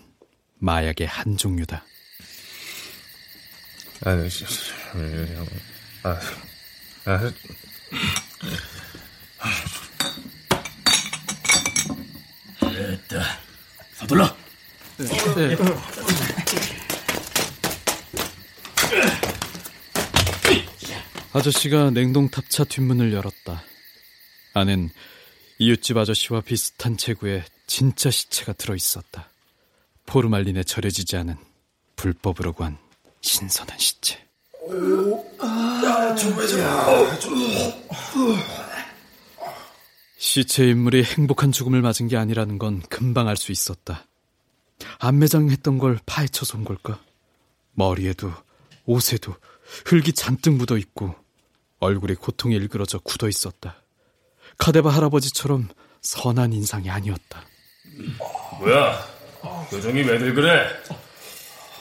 마약의 0.59 1.07
한 1.07 1.39
종류다. 1.39 1.83
아, 4.05 4.11
아, 6.03 6.21
아, 7.07 7.33
됐다. 12.61 13.23
서둘러. 13.95 14.37
네. 14.99 15.57
아저씨가 21.37 21.91
냉동 21.91 22.31
탑차 22.31 22.65
뒷문을 22.65 23.13
열었다. 23.13 23.63
안엔 24.55 24.89
이웃집 25.59 25.99
아저씨와 25.99 26.41
비슷한 26.41 26.97
체구의 26.97 27.45
진짜 27.67 28.11
시체가 28.11 28.55
들어있었다. 28.55 29.29
포르말린에 30.07 30.63
절여지지 30.63 31.15
않은 31.19 31.37
불법으로 31.97 32.55
구한 32.55 32.79
신선한 33.21 33.79
시체. 33.79 34.19
오, 34.63 35.31
아, 35.39 36.17
시체 40.17 40.67
인물이 40.71 41.05
행복한 41.05 41.53
죽음을 41.53 41.83
맞은 41.83 42.09
게 42.09 42.17
아니라는 42.17 42.59
건 42.59 42.81
금방 42.89 43.29
알 43.29 43.37
수 43.37 43.53
있었다. 43.53 44.07
안매장했던 45.01 45.77
걸 45.77 45.99
파헤쳐서 46.07 46.57
온 46.57 46.65
걸까? 46.65 46.99
머리에도 47.75 48.33
옷에도 48.87 49.35
흙이 49.85 50.15
잔뜩 50.15 50.55
묻어 50.55 50.79
있고 50.79 51.26
얼굴이 51.81 52.15
고통에 52.15 52.55
일그러져 52.57 52.99
굳어 53.01 53.29
있었다. 53.29 53.83
카데바 54.59 54.91
할아버지처럼 54.91 55.69
선한 56.01 56.53
인상이 56.53 56.89
아니었다. 56.91 57.43
뭐야? 58.61 59.07
표정이 59.71 60.03
왜들 60.03 60.35
그래? 60.35 60.69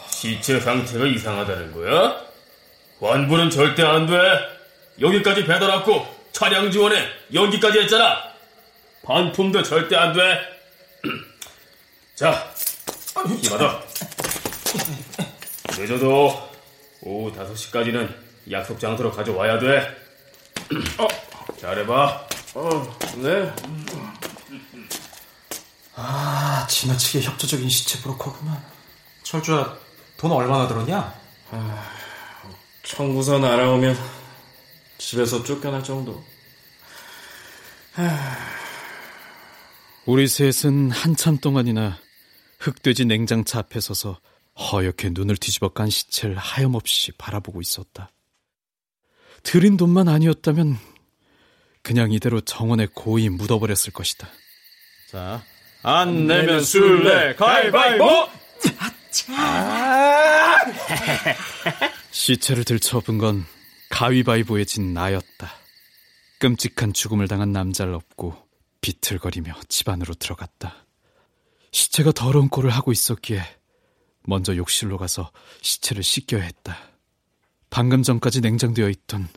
시체 0.10 0.60
상태가 0.60 1.06
이상하다는 1.06 1.72
거야? 1.74 2.26
환불은 3.00 3.50
절대 3.50 3.84
안 3.84 4.06
돼. 4.06 4.14
여기까지 5.00 5.46
배달 5.46 5.70
왔고 5.70 6.06
차량 6.32 6.72
지원에 6.72 7.08
연기까지 7.34 7.80
했잖아. 7.80 8.24
반품도 9.04 9.64
절대 9.64 9.96
안 9.96 10.14
돼. 10.14 10.40
자, 12.16 12.52
이 13.42 13.50
받아. 13.50 13.82
늦어도 15.78 16.50
오후 17.02 17.32
5시까지는 17.34 18.25
약속 18.52 18.80
장소로 18.80 19.12
가져와야 19.12 19.60
돼. 19.60 19.80
어, 21.00 21.08
잘해봐. 21.58 22.28
어, 22.56 22.98
네. 23.18 23.54
아, 25.96 26.68
지나치게 26.70 27.22
협조적인 27.22 27.70
시체 27.70 28.02
브로커구만. 28.02 28.64
철주야, 29.24 29.78
돈 30.18 30.32
얼마나 30.32 30.68
들었냐? 30.68 31.14
아, 31.52 31.92
청구서 32.84 33.40
날아오면 33.40 33.98
집에서 34.98 35.44
쫓겨날 35.44 35.84
정도. 35.84 36.24
우리 40.06 40.28
셋은 40.28 40.92
한참 40.92 41.38
동안이나 41.38 41.98
흑돼지 42.60 43.06
냉장차 43.06 43.60
앞에 43.60 43.80
서서 43.80 44.20
허옇게 44.58 45.10
눈을 45.14 45.38
뒤집어 45.38 45.70
깐 45.70 45.90
시체를 45.90 46.38
하염없이 46.38 47.14
바라보고 47.14 47.62
있었다. 47.62 48.12
들인 49.46 49.78
돈만 49.78 50.10
아니었다면 50.10 50.78
그냥 51.84 52.12
이대로 52.12 52.42
정원에 52.42 52.88
고이 52.94 53.30
묻어버렸을 53.30 53.94
것이다. 53.94 54.28
자, 55.12 55.44
안 55.84 56.26
내면 56.26 56.62
술래 56.64 57.36
가위바위보! 57.36 58.28
시체를 62.12 62.64
들쳐업은 62.64 63.20
건 63.20 63.46
가위바위보에 63.92 64.66
진 64.66 64.94
나였다. 64.94 65.52
끔찍한 66.40 66.94
죽음을 66.94 67.28
당한 67.28 67.52
남자를 67.52 67.94
업고 67.94 68.36
비틀거리며 68.82 69.54
집 69.70 69.90
안으로 69.90 70.16
들어갔다. 70.16 70.86
시체가 71.72 72.14
더러운 72.14 72.50
꼴을 72.50 72.72
하고 72.72 72.92
있었기에 72.92 73.42
먼저 74.24 74.56
욕실로 74.58 74.98
가서 74.98 75.32
시체를 75.62 76.02
씻겨야 76.02 76.42
했다. 76.42 76.95
방금 77.76 78.04
전까지 78.04 78.40
냉장되어 78.40 78.88
있던 78.88 79.28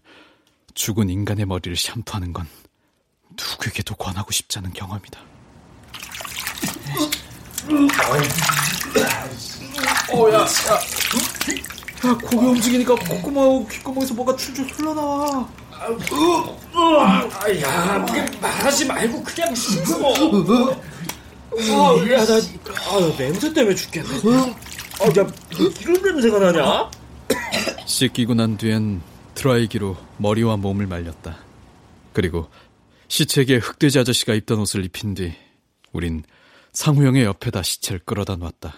죽은 0.74 1.10
인간의 1.10 1.44
머리를 1.44 1.74
샴푸하는 1.74 2.32
건 2.32 2.46
누구에게도 3.30 3.96
권하고 3.96 4.30
싶지 4.30 4.60
않은 4.60 4.72
경험이다. 4.74 5.20
어, 10.12 10.32
야, 10.32 10.38
야. 10.38 10.44
야, 12.08 12.14
고개 12.14 12.36
움직이니까 12.36 12.94
콧구멍하고 12.94 13.66
귓구멍에서 13.66 14.14
뭐가 14.14 14.36
출출 14.36 14.66
흘러나와. 14.66 15.48
야, 17.60 18.06
말하지 18.40 18.86
말고 18.86 19.24
그냥 19.24 19.52
씻어. 19.52 20.12
아, 20.14 22.12
야, 22.12 22.24
나, 22.24 22.34
아, 22.36 23.16
냄새 23.18 23.52
때문에 23.52 23.74
죽겠네. 23.74 24.08
아, 25.00 25.06
야, 25.06 25.26
이런 25.80 26.02
냄새가 26.04 26.38
나냐? 26.38 26.97
씻기고 27.86 28.34
난 28.34 28.56
뒤엔 28.56 29.00
드라이기로 29.34 29.96
머리와 30.18 30.56
몸을 30.56 30.86
말렸다. 30.86 31.38
그리고 32.12 32.48
시체에게 33.08 33.56
흑돼지 33.56 33.98
아저씨가 33.98 34.34
입던 34.34 34.58
옷을 34.58 34.84
입힌 34.84 35.14
뒤 35.14 35.34
우린 35.92 36.22
상우형의 36.72 37.24
옆에다 37.24 37.62
시체를 37.62 38.00
끌어다 38.04 38.36
놨다. 38.36 38.74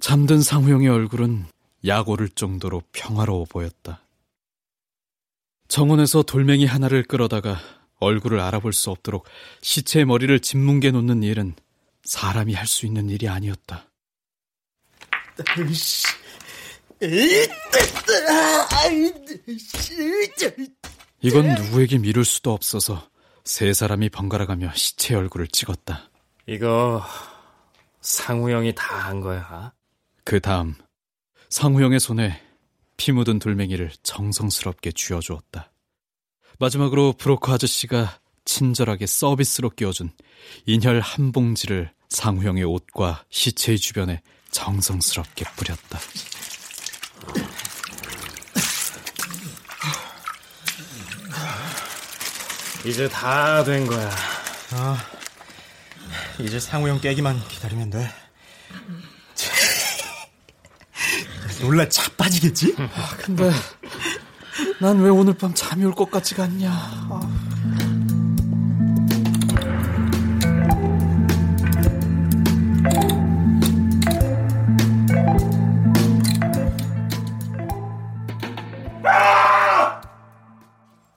잠든 0.00 0.42
상우형의 0.42 0.88
얼굴은 0.88 1.46
약 1.86 2.08
오를 2.08 2.28
정도로 2.28 2.82
평화로워 2.92 3.44
보였다. 3.46 4.02
정원에서 5.68 6.22
돌멩이 6.22 6.66
하나를 6.66 7.04
끌어다가 7.04 7.58
얼굴을 8.00 8.40
알아볼 8.40 8.72
수 8.72 8.90
없도록 8.90 9.26
시체의 9.62 10.04
머리를 10.04 10.40
짓뭉개 10.40 10.90
놓는 10.90 11.22
일은 11.22 11.54
사람이 12.04 12.54
할 12.54 12.66
수 12.66 12.86
있는 12.86 13.08
일이 13.10 13.28
아니었다. 13.28 13.86
이건 21.22 21.54
누구에게 21.54 21.98
미룰 21.98 22.24
수도 22.24 22.52
없어서 22.52 23.08
세 23.44 23.72
사람이 23.72 24.10
번갈아가며 24.10 24.72
시체 24.74 25.14
얼굴을 25.14 25.48
찍었다. 25.48 26.10
이거 26.46 27.02
상우 28.00 28.50
형이 28.50 28.74
다 28.74 29.00
한 29.08 29.20
거야. 29.20 29.72
그 30.24 30.40
다음 30.40 30.74
상우 31.48 31.82
형의 31.82 32.00
손에 32.00 32.40
피 32.96 33.12
묻은 33.12 33.38
돌멩이를 33.38 33.90
정성스럽게 34.02 34.92
쥐어주었다. 34.92 35.72
마지막으로 36.58 37.14
브로커 37.14 37.54
아저씨가 37.54 38.20
친절하게 38.44 39.06
서비스로 39.06 39.70
끼워준 39.70 40.10
인혈 40.66 41.00
한 41.00 41.32
봉지를 41.32 41.92
상우 42.08 42.42
형의 42.42 42.64
옷과 42.64 43.24
시체의 43.30 43.78
주변에 43.78 44.20
정성스럽게 44.50 45.44
뿌렸다. 45.56 45.98
이제 52.84 53.08
다 53.08 53.62
된 53.64 53.86
거야. 53.86 54.10
아, 54.72 54.96
이제 56.38 56.58
상우 56.58 56.88
형 56.88 57.00
깨기만 57.00 57.46
기다리면 57.48 57.90
돼. 57.90 58.10
놀라 61.60 61.88
자빠지겠지? 61.88 62.74
아, 62.78 63.16
근데 63.18 63.50
난 64.80 64.98
왜 65.00 65.10
오늘 65.10 65.34
밤 65.34 65.52
잠이 65.54 65.84
올 65.84 65.94
것 65.94 66.10
같지가 66.10 66.44
않냐. 66.44 66.70
아. 66.70 67.20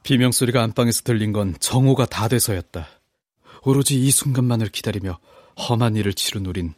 비명소리가 0.04 0.62
안방에서 0.62 1.02
들린 1.04 1.32
건 1.32 1.56
정오가 1.60 2.06
다 2.06 2.28
돼서였다. 2.28 2.88
오로지 3.64 4.00
이 4.00 4.12
순간만을 4.12 4.68
기다리며 4.70 5.18
험한 5.58 5.96
일을 5.96 6.14
치른 6.14 6.46
우린 6.46 6.74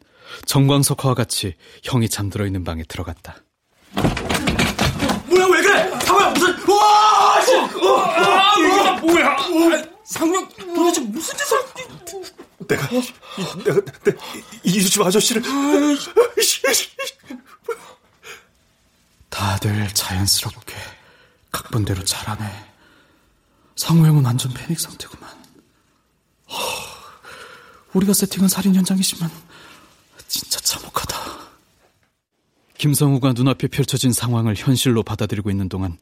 정광석화와 0.46 1.16
같이 1.16 1.56
형이 1.84 2.10
잠들어 2.10 2.46
있는 2.46 2.64
방에 2.64 2.84
들어갔다. 2.84 3.38
뭐야 5.28 5.46
왜 5.52 5.62
그래? 5.62 6.00
상우야 6.02 6.30
무슨 6.30 6.70
와! 6.70 7.42
씨! 7.42 7.56
어, 7.56 7.98
아, 8.00 8.54
이거 8.60 9.08
뭐야? 9.08 9.32
아, 9.32 9.84
상우형 10.06 10.50
도대체 10.76 11.02
무슨 11.02 11.38
짓을? 11.38 11.58
내가 12.68 12.88
이, 12.92 13.64
내가 13.64 13.82
내, 14.04 14.12
이집 14.64 15.02
아저씨를 15.02 15.42
다들 19.30 19.88
자연스럽게 19.94 20.74
각본대로 21.52 22.04
잘하네. 22.04 22.75
상우형은 23.76 24.24
완전 24.24 24.54
패닉 24.54 24.80
상태구만. 24.80 25.30
허, 26.50 26.56
우리가 27.94 28.14
세팅한 28.14 28.50
살인 28.50 28.76
현장이지만 28.76 29.30
진짜 30.28 30.60
참혹하다. 30.60 31.16
김성우가 32.78 33.34
눈앞에 33.34 33.68
펼쳐진 33.68 34.12
상황을 34.12 34.56
현실로 34.56 35.04
받아들이고 35.04 35.50
있는 35.50 35.70
동안 35.70 35.98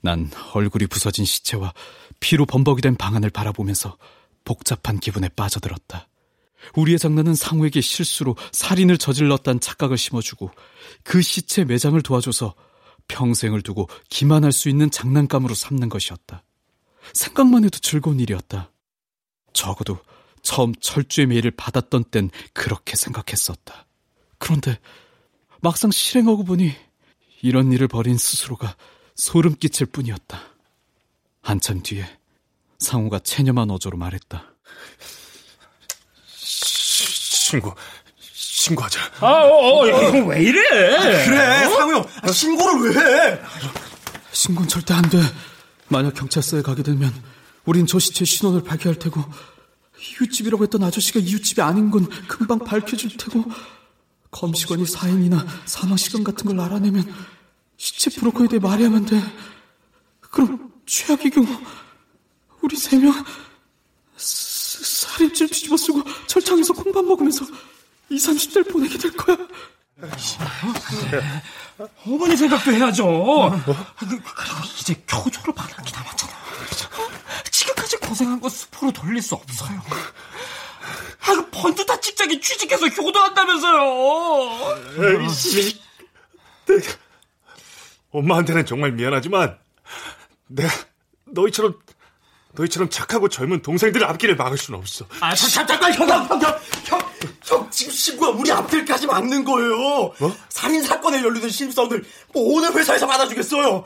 난 0.00 0.30
얼굴이 0.52 0.86
부서진 0.86 1.24
시체와 1.24 1.72
피로 2.20 2.46
범벅이 2.46 2.82
된 2.82 2.96
방안을 2.96 3.30
바라보면서 3.30 3.96
복잡한 4.44 4.98
기분에 5.00 5.28
빠져들었다. 5.28 6.08
우리의 6.76 6.98
장난은 6.98 7.34
상우에게 7.34 7.80
실수로 7.80 8.36
살인을 8.52 8.98
저질렀다는 8.98 9.60
착각을 9.60 9.98
심어주고 9.98 10.50
그 11.02 11.20
시체 11.20 11.64
매장을 11.64 12.00
도와줘서 12.02 12.54
평생을 13.08 13.62
두고 13.62 13.88
기만할 14.08 14.52
수 14.52 14.68
있는 14.68 14.90
장난감으로 14.90 15.54
삼는 15.54 15.88
것이었다. 15.88 16.43
생각만 17.12 17.64
해도 17.64 17.78
즐거운 17.78 18.20
일이었다. 18.20 18.70
적어도 19.52 19.98
처음 20.42 20.74
철주의 20.74 21.26
메일을 21.26 21.50
받았던 21.52 22.04
땐 22.10 22.30
그렇게 22.52 22.96
생각했었다. 22.96 23.86
그런데 24.38 24.78
막상 25.60 25.90
실행하고 25.90 26.44
보니 26.44 26.74
이런 27.42 27.72
일을 27.72 27.88
벌인 27.88 28.18
스스로가 28.18 28.76
소름 29.14 29.54
끼칠 29.54 29.86
뿐이었다. 29.86 30.40
한참 31.40 31.82
뒤에 31.82 32.04
상우가 32.78 33.18
체념한 33.18 33.70
어조로 33.70 33.96
말했다. 33.96 34.54
신고, 36.26 37.74
신고하자. 38.32 39.00
아, 39.20 39.26
어, 39.26 39.80
어, 39.82 39.86
이거 39.86 40.26
왜 40.26 40.42
이래? 40.42 40.62
그래, 41.24 41.68
상우 41.68 41.92
형. 41.94 42.06
아, 42.22 42.32
신고를 42.32 42.94
왜 42.94 43.00
해? 43.00 43.40
신고는 44.32 44.68
절대 44.68 44.94
안 44.94 45.02
돼. 45.08 45.18
만약 45.88 46.14
경찰서에 46.14 46.62
가게 46.62 46.82
되면 46.82 47.12
우린 47.64 47.86
저 47.86 47.98
시체 47.98 48.24
신원을 48.24 48.62
발견할 48.62 48.98
테고 48.98 49.22
이웃집이라고 50.20 50.62
했던 50.64 50.82
아저씨가 50.82 51.20
이웃집이 51.20 51.62
아닌 51.62 51.90
건 51.90 52.08
금방 52.28 52.58
밝혀질 52.58 53.16
테고 53.16 53.44
검시관이 54.30 54.86
사인이나 54.86 55.46
사망 55.64 55.96
시간 55.96 56.24
같은 56.24 56.46
걸 56.46 56.60
알아내면 56.60 57.12
시체 57.76 58.10
브로커에 58.10 58.48
대해 58.48 58.58
말해야만 58.60 59.06
돼. 59.06 59.20
그럼 60.20 60.72
최악의 60.86 61.30
경우 61.30 61.46
우리 62.60 62.76
세 62.76 62.98
명 62.98 63.12
살인죄 64.16 65.46
뒤집어 65.46 65.76
쓰고 65.76 66.02
철창에서 66.26 66.72
콩밥 66.72 67.04
먹으면서 67.04 67.44
20, 68.10 68.30
30대를 68.30 68.70
보내게 68.70 68.98
될 68.98 69.12
거야. 69.12 69.36
어머니 72.06 72.36
생각도 72.36 72.72
해야죠. 72.72 73.04
그리고 73.98 74.22
이제 74.80 74.94
겨우 75.06 75.30
졸업하는 75.30 75.74
게 75.84 75.92
남았잖아. 75.96 76.32
지금까지 77.50 77.96
고생한 77.98 78.40
거 78.40 78.48
수포로 78.48 78.92
돌릴 78.92 79.22
수 79.22 79.34
없어요. 79.34 79.80
아이고 81.26 81.46
번듯한 81.50 82.00
직장에 82.00 82.40
취직해서 82.40 82.86
효도한다면서요. 82.88 85.20
에이씨. 85.20 85.80
내가 86.66 86.82
엄마한테는 88.10 88.66
정말 88.66 88.92
미안하지만 88.92 89.58
내가 90.48 90.70
너희처럼 91.26 91.78
너희처럼 92.52 92.90
착하고 92.90 93.28
젊은 93.28 93.62
동생들의 93.62 94.06
앞길을 94.06 94.36
막을 94.36 94.58
수는 94.58 94.78
없어. 94.78 95.06
아, 95.20 95.34
잠, 95.34 95.66
잠깐, 95.66 95.92
형, 95.92 96.08
형, 96.08 96.24
형, 96.28 96.40
형, 96.84 97.00
형, 97.24 97.58
형, 97.60 97.70
지금 97.70 97.92
신고가 97.92 98.30
우리 98.32 98.50
앞길까지 98.50 99.06
막는 99.06 99.44
거예요. 99.44 100.14
뭐? 100.18 100.36
살인 100.48 100.82
사건에 100.82 101.18
연루된 101.22 101.50
신입사원들, 101.50 102.04
뭐, 102.32 102.58
어느 102.58 102.66
회사에서 102.76 103.06
받아주겠어요? 103.06 103.84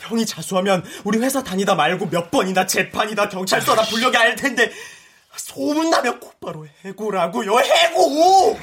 형이 0.00 0.26
자수하면 0.26 0.84
우리 1.04 1.18
회사 1.18 1.42
다니다 1.42 1.74
말고 1.74 2.08
몇 2.10 2.30
번이나 2.30 2.66
재판이다 2.66 3.28
경찰서나 3.28 3.82
불려게 3.82 4.16
할 4.16 4.36
텐데, 4.36 4.72
소문나면 5.36 6.20
곧바로 6.20 6.66
해고라고요, 6.84 7.58
해고! 7.58 8.58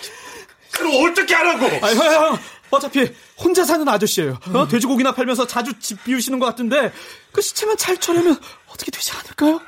그럼 0.71 1.09
어떻게 1.09 1.33
하라고? 1.33 1.65
아, 1.85 1.89
형, 1.93 2.13
형, 2.13 2.39
어차피 2.71 3.09
혼자 3.37 3.63
사는 3.63 3.87
아저씨예요. 3.87 4.37
어? 4.53 4.67
돼지고기나 4.67 5.13
팔면서 5.13 5.47
자주 5.47 5.79
집 5.79 6.03
비우시는 6.03 6.39
것 6.39 6.45
같은데 6.45 6.91
그 7.31 7.41
시체만 7.41 7.77
잘 7.77 7.97
처리하면 7.97 8.37
어떻게 8.67 8.91
되지 8.91 9.11
않을까요? 9.13 9.61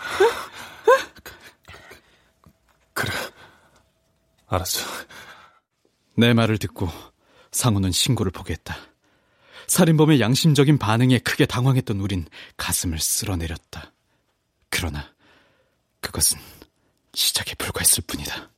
그래. 2.93 3.11
알았어. 4.47 4.85
내 6.15 6.33
말을 6.33 6.57
듣고 6.57 6.89
상우는 7.51 7.91
신고를 7.91 8.31
포기했다. 8.31 8.75
살인범의 9.67 10.21
양심적인 10.21 10.77
반응에 10.77 11.19
크게 11.19 11.45
당황했던 11.45 11.99
우린 11.99 12.25
가슴을 12.55 12.99
쓸어내렸다. 12.99 13.91
그러나 14.69 15.03
그것은 15.99 16.39
시작에 17.13 17.53
불과했을 17.57 18.03
뿐이다. 18.07 18.49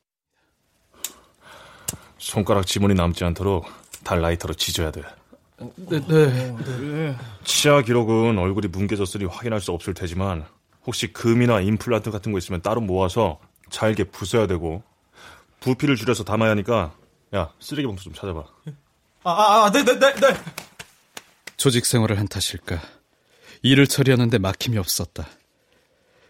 손가락 2.18 2.66
지문이 2.66 2.94
남지 2.94 3.24
않도록 3.24 3.66
달 4.04 4.20
라이터로 4.20 4.54
지져야 4.54 4.90
돼. 4.92 5.02
네, 5.76 6.00
네. 6.06 7.16
치아 7.44 7.82
기록은 7.82 8.38
얼굴이 8.38 8.68
뭉개졌으니 8.68 9.24
확인할 9.24 9.60
수 9.60 9.72
없을 9.72 9.92
테지만 9.92 10.46
혹시 10.86 11.12
금이나 11.12 11.60
임플란트 11.60 12.10
같은 12.10 12.32
거 12.32 12.38
있으면 12.38 12.62
따로 12.62 12.80
모아서 12.80 13.40
잘게 13.68 14.04
부숴야 14.04 14.48
되고 14.48 14.82
부피를 15.60 15.96
줄여서 15.96 16.24
담아야 16.24 16.50
하니까 16.50 16.96
야 17.34 17.52
쓰레기 17.60 17.86
봉투 17.86 18.04
좀 18.04 18.14
찾아봐. 18.14 18.44
아, 19.22 19.30
아, 19.30 19.64
아, 19.66 19.70
네, 19.70 19.84
네, 19.84 19.98
네, 19.98 20.14
네. 20.14 20.28
조직 21.56 21.84
생활을 21.84 22.18
한 22.18 22.26
탓일까? 22.26 22.80
일을 23.62 23.86
처리하는데 23.86 24.38
막힘이 24.38 24.78
없었다. 24.78 25.28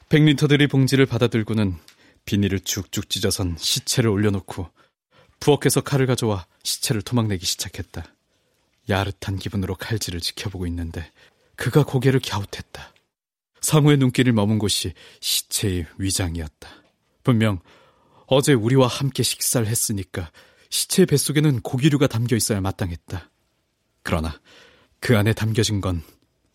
100리터들이 0.09 0.69
봉지를 0.69 1.07
받아들고는 1.07 1.77
비닐을 2.25 2.61
쭉쭉 2.61 3.09
찢어선 3.09 3.57
시체를 3.57 4.11
올려놓고 4.11 4.69
부엌에서 5.39 5.83
칼을 5.83 6.07
가져와 6.07 6.47
시체를 6.65 7.03
토막내기 7.03 7.47
시작했다. 7.47 8.05
야릇한 8.89 9.39
기분으로 9.39 9.77
칼질을 9.77 10.21
지켜보고 10.21 10.67
있는데 10.67 11.11
그가 11.55 11.85
고개를 11.85 12.21
갸웃했다. 12.21 12.93
상우의 13.61 13.99
눈길을 13.99 14.33
머문 14.33 14.59
곳이 14.59 14.93
시체의 15.21 15.87
위장이었다. 15.99 16.69
분명 17.23 17.61
어제 18.33 18.53
우리와 18.53 18.87
함께 18.87 19.23
식사를 19.25 19.67
했으니까 19.67 20.31
시체의 20.69 21.07
뱃속에는 21.07 21.61
고기류가 21.63 22.07
담겨 22.07 22.37
있어야 22.37 22.61
마땅했다. 22.61 23.29
그러나 24.05 24.41
그 25.01 25.19
안에 25.19 25.33
담겨진 25.33 25.81
건 25.81 26.03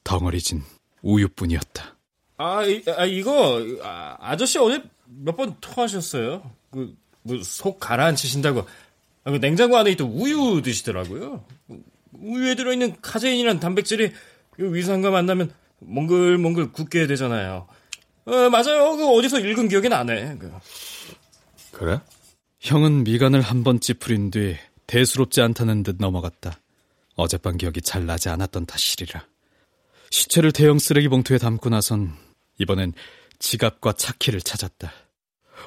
덩어리진 0.06 0.64
우유뿐이었다. 1.02 1.96
아, 2.38 2.64
이, 2.64 2.82
아 2.96 3.06
이거 3.06 3.62
아, 3.84 4.16
아저씨 4.20 4.58
어제 4.58 4.82
몇 5.08 5.36
번 5.36 5.56
토하셨어요? 5.62 6.50
그 6.72 6.96
뭐 7.28 7.42
속 7.44 7.80
가라앉히신다고 7.80 8.66
아, 9.26 9.32
그 9.32 9.38
냉장고 9.42 9.78
안에 9.78 9.92
있던 9.92 10.08
우유 10.12 10.62
드시더라고요. 10.62 11.44
우유에 12.14 12.56
들어있는 12.56 12.98
카제인이란 13.02 13.60
단백질이 13.60 14.12
위산과 14.58 15.10
만나면 15.10 15.52
몽글몽글 15.80 16.72
굳게 16.72 17.08
되잖아요. 17.08 17.68
어, 18.26 18.32
맞아요. 18.50 18.96
그 18.96 19.08
어디서 19.10 19.40
읽은 19.40 19.68
기억이 19.70 19.90
나네. 19.90 20.38
그. 20.40 20.52
그래? 21.76 22.00
형은 22.62 23.04
미간을 23.04 23.42
한 23.42 23.64
번 23.64 23.80
찌푸린 23.82 24.32
뒤 24.32 24.56
대수롭지 24.88 25.42
않다는 25.42 25.84
듯 25.84 25.98
넘어갔다. 26.00 26.60
어젯밤 27.16 27.58
기억이 27.58 27.82
잘 27.82 28.06
나지 28.06 28.30
않았던 28.30 28.66
탓이리라. 28.66 29.26
시체를 30.10 30.52
대형 30.54 30.80
쓰레기 30.80 31.10
봉투에 31.10 31.38
담고 31.38 31.70
나선 31.70 32.16
이번엔 32.60 32.94
지갑과 33.40 33.94
차키를 33.94 34.42
찾았다. 34.42 34.92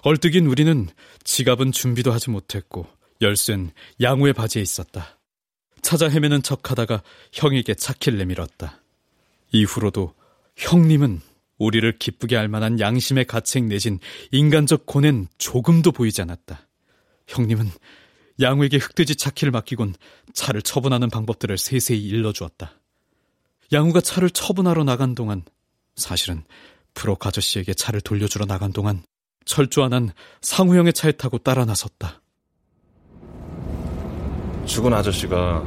얼뜨긴 0.02 0.46
우리는 0.46 0.88
지갑은 1.24 1.72
준비도 1.72 2.10
하지 2.10 2.30
못했고 2.30 2.86
열쇠는 3.20 3.72
양우의 4.00 4.32
바지에 4.32 4.62
있었다. 4.62 5.18
찾아 5.82 6.08
헤매는 6.08 6.42
척하다가 6.42 7.02
형에게 7.32 7.74
차키를 7.74 8.18
내밀었다. 8.18 8.80
이후로도 9.52 10.14
형님은 10.56 11.20
우리를 11.58 11.98
기쁘게 11.98 12.36
할 12.36 12.48
만한 12.48 12.80
양심의 12.80 13.26
가책 13.26 13.64
내진 13.64 13.98
인간적 14.30 14.86
고뇌는 14.86 15.28
조금도 15.38 15.92
보이지 15.92 16.22
않았다. 16.22 16.66
형님은 17.26 17.68
양우에게 18.40 18.78
흑돼지 18.78 19.16
차키를 19.16 19.50
맡기곤 19.50 19.94
차를 20.32 20.62
처분하는 20.62 21.10
방법들을 21.10 21.58
세세히 21.58 22.02
일러주었다. 22.06 22.72
양우가 23.72 24.00
차를 24.00 24.30
처분하러 24.30 24.84
나간 24.84 25.14
동안 25.14 25.42
사실은 25.96 26.44
프로 26.94 27.16
아저씨에게 27.20 27.74
차를 27.74 28.00
돌려주러 28.00 28.46
나간 28.46 28.72
동안 28.72 29.02
철조한 29.44 29.92
한 29.92 30.10
상우 30.40 30.76
형의 30.76 30.92
차에 30.92 31.12
타고 31.12 31.38
따라 31.38 31.64
나섰다. 31.64 32.22
죽은 34.66 34.92
아저씨가 34.92 35.64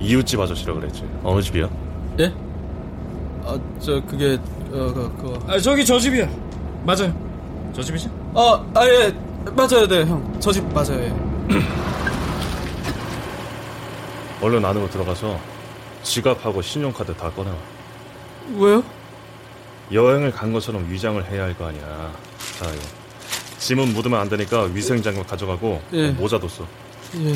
이웃집 0.00 0.38
아저씨라 0.38 0.74
그랬지. 0.74 1.02
어느 1.22 1.40
집이야? 1.40 2.16
예? 2.20 2.51
아, 3.44 3.58
저 3.80 4.00
그게 4.06 4.34
어, 4.72 4.92
그, 4.92 5.12
그... 5.20 5.38
아, 5.52 5.58
저기 5.58 5.84
저 5.84 5.98
집이야. 5.98 6.28
맞아요. 6.84 7.12
저 7.74 7.82
집이지? 7.82 8.08
아, 8.34 8.64
아 8.74 8.86
예. 8.86 9.14
맞아요. 9.56 9.86
네, 9.88 10.04
형. 10.04 10.40
저 10.40 10.52
집 10.52 10.64
맞아요. 10.72 11.00
예. 11.00 11.12
얼른 14.40 14.64
안으로 14.64 14.88
들어가서 14.90 15.38
지갑하고 16.02 16.62
신용카드 16.62 17.14
다 17.14 17.30
꺼내와. 17.30 17.56
왜요? 18.56 18.82
여행을 19.92 20.32
간 20.32 20.52
것처럼 20.52 20.86
위장을 20.90 21.22
해야 21.30 21.44
할 21.44 21.54
거 21.54 21.66
아니야. 21.66 22.12
자, 22.58 22.66
이거. 22.70 22.82
짐은 23.58 23.92
묻으면 23.94 24.18
안 24.20 24.28
되니까 24.28 24.62
위생장갑 24.62 25.28
가져가고 25.28 25.80
예. 25.92 26.10
모자도 26.10 26.48
써. 26.48 26.64
예. 27.16 27.32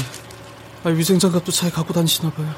아, 0.85 0.89
위생장갑도 0.89 1.53
차에 1.53 1.71
갖고 1.71 1.93
다니시나 1.93 2.31
봐요. 2.31 2.49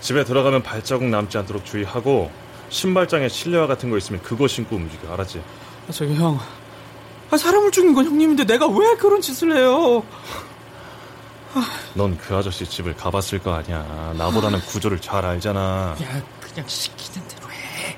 집에 0.00 0.24
들어가면 0.24 0.62
발자국 0.64 1.06
남지 1.08 1.38
않도록 1.38 1.64
주의하고 1.64 2.30
신발장에 2.72 3.28
실내화 3.28 3.66
같은 3.66 3.90
거 3.90 3.98
있으면 3.98 4.22
그거 4.22 4.48
신고 4.48 4.76
움직여. 4.76 5.12
알았지? 5.12 5.42
아, 5.88 5.92
저기 5.92 6.14
형. 6.14 6.40
아, 7.30 7.36
사람을 7.36 7.70
죽인 7.70 7.94
건 7.94 8.06
형님인데 8.06 8.44
내가 8.44 8.66
왜 8.66 8.96
그런 8.96 9.20
짓을 9.20 9.54
해요? 9.54 10.02
넌그 11.94 12.34
아저씨 12.34 12.64
집을 12.64 12.96
가봤을 12.96 13.40
거 13.40 13.52
아니야. 13.52 14.14
나보다는 14.16 14.60
구조를 14.60 15.00
잘 15.00 15.24
알잖아. 15.24 15.96
야, 16.02 16.22
그냥 16.40 16.66
시키는 16.66 17.28
대로 17.28 17.50
해. 17.50 17.96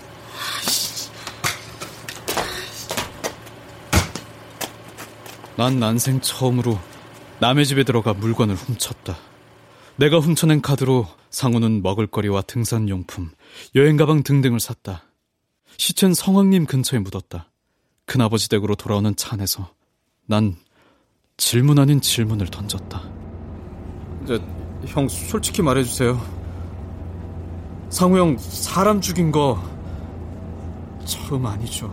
난 5.57 5.79
난생 5.79 6.21
처음으로 6.21 6.81
남의 7.39 7.65
집에 7.65 7.85
들어가 7.85 8.13
물건을 8.13 8.57
훔쳤다. 8.57 9.17
내가 9.97 10.19
훔쳐낸 10.19 10.63
카드로 10.63 11.07
상우는 11.31 11.83
먹을거리와 11.83 12.43
등산용품, 12.43 13.31
여행 13.75 13.97
가방 13.97 14.23
등등을 14.23 14.61
샀다. 14.61 15.03
시체는 15.77 16.15
성황님 16.15 16.67
근처에 16.67 17.01
묻었다. 17.01 17.51
큰아버지 18.07 18.49
댁으로 18.49 18.75
돌아오는 18.75 19.15
차 19.17 19.35
안에서 19.35 19.73
난 20.27 20.57
질문 21.37 21.79
아닌 21.79 22.01
질문을 22.01 22.47
던졌다. 22.49 23.03
이제 24.23 24.41
형 24.87 25.09
솔직히 25.09 25.63
말해주세요. 25.63 26.45
상우 27.91 28.19
형 28.19 28.37
사람 28.39 29.01
죽인 29.01 29.31
거 29.31 29.63
처음 31.05 31.47
아니죠? 31.47 31.93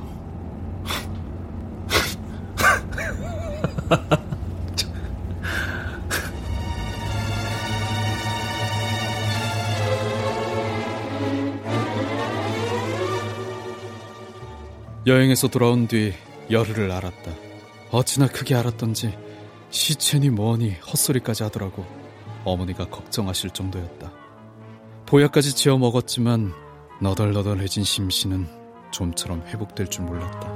여행에서 15.07 15.47
돌아온 15.47 15.87
뒤 15.87 16.13
열흘을 16.51 16.91
알았다. 16.91 17.31
어찌나 17.89 18.27
크게 18.27 18.53
알았던지 18.53 19.17
시체니 19.71 20.29
뭐니 20.29 20.73
헛소리까지 20.73 21.41
하더라고. 21.43 21.85
어머니가 22.45 22.85
걱정하실 22.85 23.49
정도였다. 23.49 24.11
보약까지 25.07 25.55
지어 25.55 25.79
먹었지만 25.79 26.53
너덜너덜해진 27.01 27.83
심신은 27.83 28.47
좀처럼 28.91 29.41
회복될 29.47 29.87
줄 29.87 30.05
몰랐다. 30.05 30.55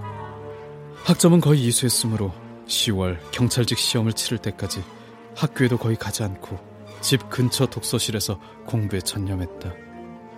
학점은 1.06 1.42
거의 1.42 1.66
이수했으므로 1.66 2.32
10월 2.68 3.18
경찰직 3.32 3.80
시험을 3.80 4.14
치를 4.14 4.38
때까지 4.38 4.84
학교에도 5.36 5.78
거의 5.78 5.96
가지 5.96 6.22
않고 6.22 6.60
집 7.02 7.32
근처 7.32 7.66
독서실에서 7.66 8.40
공부에 8.68 9.00
전념했다. 9.02 9.74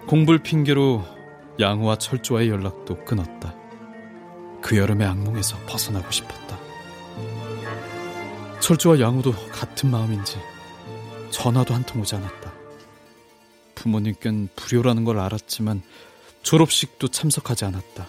공부를 0.07 0.43
핑계로 0.43 1.03
양호와 1.59 1.97
철조와의 1.97 2.49
연락도 2.49 3.03
끊었다. 3.03 3.66
그 4.61 4.77
여름의 4.77 5.07
악몽에서 5.07 5.57
벗어나고 5.67 6.11
싶었다. 6.11 6.57
철조와 8.59 8.99
양호도 8.99 9.31
같은 9.51 9.89
마음인지 9.91 10.39
전화도 11.31 11.73
한 11.73 11.83
통 11.83 12.01
오지 12.01 12.15
않았다. 12.15 12.51
부모님께는 13.75 14.49
불효라는 14.55 15.05
걸 15.05 15.19
알았지만 15.19 15.83
졸업식도 16.43 17.09
참석하지 17.09 17.65
않았다. 17.65 18.07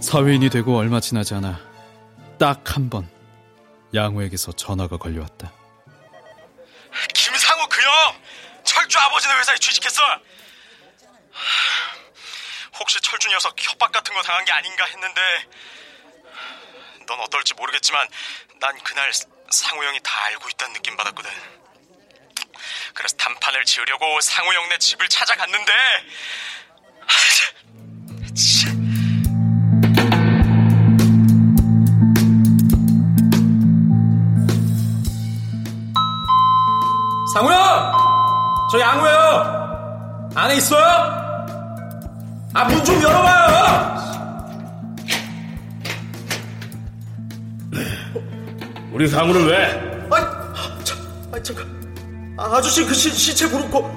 사회인이 0.00 0.48
되고 0.50 0.76
얼마 0.76 1.00
지나지 1.00 1.34
않아 1.34 1.60
딱 2.38 2.76
한 2.76 2.88
번 2.88 3.08
양호에게서 3.94 4.52
전화가 4.52 4.96
걸려왔다. 4.96 5.52
김상우 7.14 7.68
그 7.68 7.80
형 7.82 8.14
철주 8.64 8.98
아버지네 8.98 9.34
회사에 9.34 9.56
취직했어. 9.56 10.02
혹시 12.80 12.98
녀석 13.28 13.54
협박 13.58 13.92
같은 13.92 14.14
거 14.14 14.22
당한 14.22 14.44
게 14.46 14.52
아닌가 14.52 14.86
했는데 14.86 15.20
넌 17.06 17.20
어떨지 17.20 17.52
모르겠지만 17.54 18.08
난 18.58 18.78
그날 18.82 19.12
상우 19.50 19.84
형이 19.84 20.00
다 20.02 20.24
알고 20.24 20.48
있다는 20.48 20.72
느낌 20.72 20.96
받았거든. 20.96 21.30
그래서 22.94 23.16
단판을 23.16 23.64
지으려고 23.66 24.20
상우 24.22 24.52
형네 24.52 24.78
집을 24.78 25.08
찾아갔는데 25.08 25.72
상우야! 37.34 37.92
저 38.72 38.80
양우예요! 38.80 40.32
안에 40.34 40.56
있어요? 40.56 41.29
아, 42.52 42.64
문 42.64 42.84
좀 42.84 43.00
열어봐요! 43.00 44.40
우리 48.92 49.06
상우는 49.08 49.46
왜? 49.46 49.64
아이, 50.10 50.20
자, 50.84 50.94
아이 51.32 51.42
잠깐. 51.42 51.66
아, 52.36 52.56
아저씨 52.56 52.84
그 52.84 52.92
시, 52.92 53.08
시체 53.10 53.48
부르고 53.48 53.88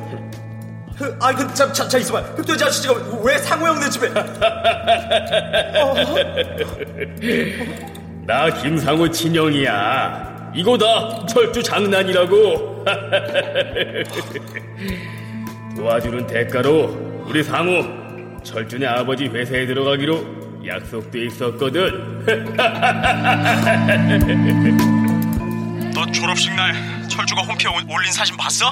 그, 0.98 1.18
아이 1.20 1.34
그 1.34 1.52
자, 1.54 1.72
자, 1.72 1.88
자 1.88 1.98
있어봐. 1.98 2.20
흑돼지 2.20 2.64
아저씨가 2.64 2.94
왜 3.24 3.38
상우 3.40 3.66
형네 3.68 3.90
집에? 3.90 4.08
나 8.26 8.50
김상우 8.62 9.10
친형이야. 9.10 10.52
이거 10.56 10.78
다 10.78 11.26
철주 11.26 11.64
장난이라고. 11.64 12.86
도와주는 15.76 16.28
대가로 16.28 17.24
우리 17.28 17.44
상우 17.44 18.03
철준의 18.44 18.88
아버지 18.88 19.26
회사에 19.26 19.66
들어가기로 19.66 20.64
약속돼 20.68 21.26
있었거든. 21.26 22.24
너 25.94 26.06
졸업식 26.12 26.54
날 26.56 26.74
철주가 27.08 27.42
홈피에 27.44 27.70
올린 27.90 28.12
사진 28.12 28.36
봤어? 28.38 28.66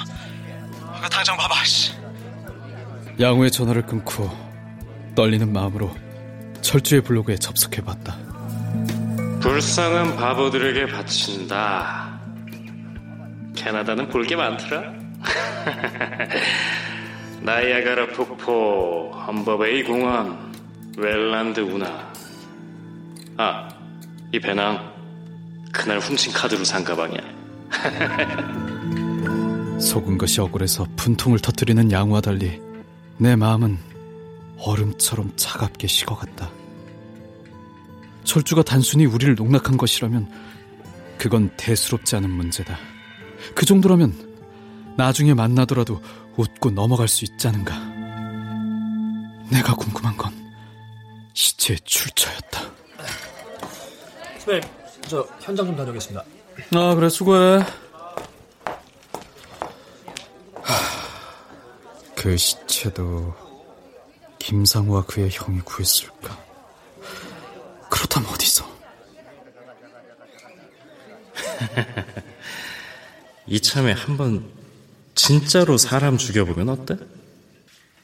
그거 0.96 1.08
당장 1.10 1.38
봐봐. 1.38 1.64
씨. 1.66 1.94
양호의 3.20 3.52
전화를 3.52 3.84
끊고 3.84 4.30
떨리는 5.16 5.52
마음으로 5.52 5.94
철주의 6.62 7.02
블로그에 7.02 7.36
접속해봤다. 7.38 8.18
불쌍한 9.42 10.16
바보들에게 10.18 10.88
바친다. 10.88 12.20
캐나다는 13.56 14.08
볼 14.10 14.24
게 14.26 14.36
많더라. 14.36 14.94
나이아가라 17.44 18.08
폭포, 18.14 19.12
험버베이 19.12 19.84
공원, 19.84 20.54
웰란드 20.96 21.62
운하. 21.62 22.14
아, 23.38 23.68
이 24.32 24.40
배낭 24.40 24.92
그날 25.72 26.00
훔친 26.00 26.34
카드로 26.34 26.64
산 26.64 26.84
가방이야. 26.84 27.20
속은 29.82 30.20
것이 30.20 30.40
억울해서 30.40 30.86
분통을 30.96 31.40
터뜨리는 31.40 31.92
양호와 31.92 32.22
달리 32.22 32.62
내 33.18 33.36
마음은 33.36 33.80
얼음처럼 34.60 35.34
차갑게 35.36 35.88
식어갔다. 35.88 36.52
철주가 38.24 38.62
단순히 38.62 39.06
우리를 39.06 39.34
농락한 39.34 39.78
것이라면 39.78 40.30
그건 41.18 41.50
대수롭지 41.58 42.16
않은 42.18 42.30
문제다. 42.30 42.78
그 43.56 43.66
정도라면 43.66 44.14
나중에 44.98 45.34
만나더라도 45.34 46.00
웃고 46.38 46.72
넘어갈 46.72 47.08
수 47.08 47.26
있자는가. 47.26 47.78
내가 49.52 49.76
궁금한 49.76 50.16
건 50.18 50.34
시체의 51.34 51.80
출처였다. 51.84 52.62
선배님, 54.40 54.70
저 55.08 55.28
현장 55.42 55.66
좀 55.66 55.76
다녀오겠습니다. 55.76 56.24
아 56.76 56.96
그래 56.96 57.10
수고해. 57.10 57.64
그 62.16 62.38
시체도 62.38 63.34
김상우와 64.38 65.06
그의 65.06 65.30
형이 65.32 65.60
구했을까? 65.62 66.38
그렇다면 67.90 68.30
어디서? 68.30 68.70
이참에 73.48 73.94
한번 73.94 74.61
진짜로 75.24 75.78
사람 75.78 76.18
죽여보면 76.18 76.70
어때? 76.70 76.98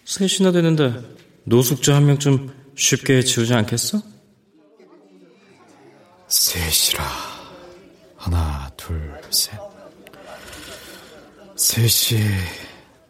셋이나 0.05 0.51
되는데 0.51 1.01
노숙자 1.45 1.95
한 1.95 2.05
명쯤 2.05 2.53
쉽게 2.76 3.24
지우지 3.24 3.55
않겠어? 3.55 4.03
셋이라 6.28 7.03
하나 8.18 8.70
둘 8.78 9.20
셋. 9.32 9.59
셋이 11.55 12.22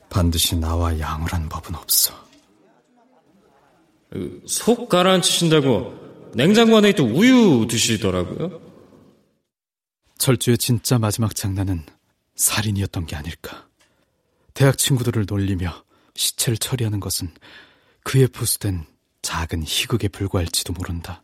반드시 0.09 0.55
나와 0.55 0.97
양을 0.97 1.27
법은 1.49 1.75
없어. 1.75 2.13
속 4.47 4.87
가라앉히신다고 4.87 6.31
냉장고 6.33 6.77
안에 6.77 6.91
있던 6.91 7.09
우유 7.09 7.67
드시더라고요. 7.69 8.61
철주의 10.17 10.57
진짜 10.57 10.97
마지막 10.97 11.35
장난은 11.35 11.85
살인이었던 12.37 13.05
게 13.05 13.17
아닐까. 13.17 13.66
대학 14.57 14.75
친구들을 14.75 15.27
놀리며 15.29 15.83
시체를 16.15 16.57
처리하는 16.57 16.99
것은 16.99 17.31
그의 18.03 18.25
부수된 18.25 18.87
작은 19.21 19.61
희극에 19.61 20.07
불과할지도 20.07 20.73
모른다. 20.73 21.21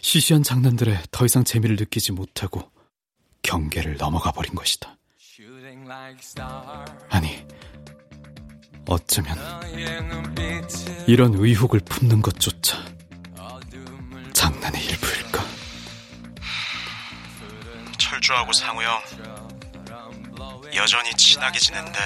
시시한 0.00 0.44
장난들에 0.44 1.02
더 1.10 1.24
이상 1.24 1.42
재미를 1.42 1.74
느끼지 1.74 2.12
못하고 2.12 2.70
경계를 3.42 3.96
넘어가 3.96 4.30
버린 4.30 4.54
것이다. 4.54 4.96
아니, 7.10 7.44
어쩌면 8.86 9.36
이런 11.08 11.34
의혹을 11.34 11.80
품는 11.80 12.22
것조차 12.22 12.78
장난의 14.34 14.84
일부일까? 14.84 15.44
철주하고 17.98 18.52
상우 18.52 18.80
형 18.84 19.41
여전히 20.74 21.10
친하게 21.14 21.58
지낸대. 21.58 21.98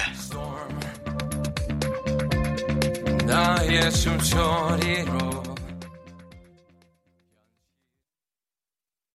나의 3.25 3.89
숨소리로 3.91 5.43